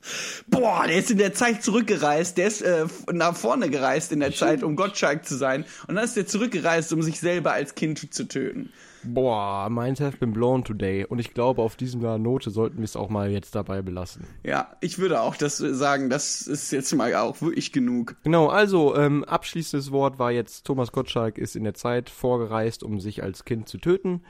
Boah, 0.47 0.85
der 0.85 0.97
ist 0.97 1.09
in 1.09 1.19
der 1.19 1.33
Zeit 1.33 1.63
zurückgereist. 1.63 2.37
Der 2.37 2.47
ist 2.47 2.61
äh, 2.61 2.87
nach 3.09 3.37
vorne 3.37 3.69
gereist 3.69 4.11
in 4.11 4.19
der 4.19 4.33
Zeit, 4.33 4.63
um 4.63 4.75
Gottschalk 4.75 5.25
zu 5.25 5.37
sein. 5.37 5.63
Und 5.87 5.95
dann 5.95 6.03
ist 6.03 6.17
er 6.17 6.27
zurückgereist, 6.27 6.91
um 6.91 7.01
sich 7.01 7.21
selber 7.21 7.53
als 7.53 7.73
Kind 7.75 8.13
zu 8.13 8.27
töten. 8.27 8.73
Boah, 9.03 9.69
mine 9.69 9.95
have 9.99 10.17
been 10.17 10.33
blown 10.33 10.63
today. 10.63 11.05
Und 11.05 11.19
ich 11.19 11.33
glaube, 11.33 11.61
auf 11.61 11.75
dieser 11.75 12.17
Note 12.17 12.49
sollten 12.49 12.77
wir 12.77 12.83
es 12.83 12.95
auch 12.95 13.09
mal 13.09 13.31
jetzt 13.31 13.55
dabei 13.55 13.81
belassen. 13.81 14.25
Ja, 14.43 14.75
ich 14.81 14.99
würde 14.99 15.21
auch 15.21 15.35
das 15.35 15.57
sagen, 15.57 16.09
das 16.09 16.41
ist 16.41 16.71
jetzt 16.71 16.93
mal 16.93 17.13
auch 17.15 17.41
wirklich 17.41 17.71
genug. 17.71 18.15
Genau, 18.23 18.47
also 18.47 18.95
ähm, 18.95 19.23
abschließendes 19.23 19.91
Wort 19.91 20.19
war 20.19 20.31
jetzt, 20.31 20.65
Thomas 20.65 20.91
Gottschalk 20.91 21.37
ist 21.37 21.55
in 21.55 21.63
der 21.63 21.73
Zeit 21.73 22.09
vorgereist, 22.09 22.83
um 22.83 22.99
sich 22.99 23.23
als 23.23 23.45
Kind 23.45 23.69
zu 23.69 23.77
töten. 23.77 24.23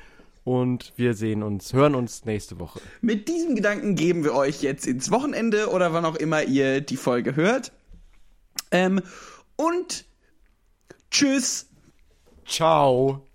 Und 0.44 0.94
wir 0.96 1.14
sehen 1.14 1.44
uns, 1.44 1.74
hören 1.74 1.94
uns 1.94 2.24
nächste 2.24 2.58
Woche. 2.58 2.80
Mit 3.02 3.28
diesem 3.28 3.56
Gedanken 3.56 3.96
geben 3.96 4.24
wir 4.24 4.34
euch 4.34 4.62
jetzt 4.62 4.88
ins 4.88 5.12
Wochenende 5.12 5.70
oder 5.72 5.92
wann 5.92 6.06
auch 6.06 6.16
immer 6.16 6.44
ihr 6.44 6.80
die 6.80 6.96
Folge 6.96 7.36
hört. 7.36 7.74
Ähm, 8.72 9.02
und 9.58 10.06
tschüss. 11.12 11.68
Ciao. 12.46 13.27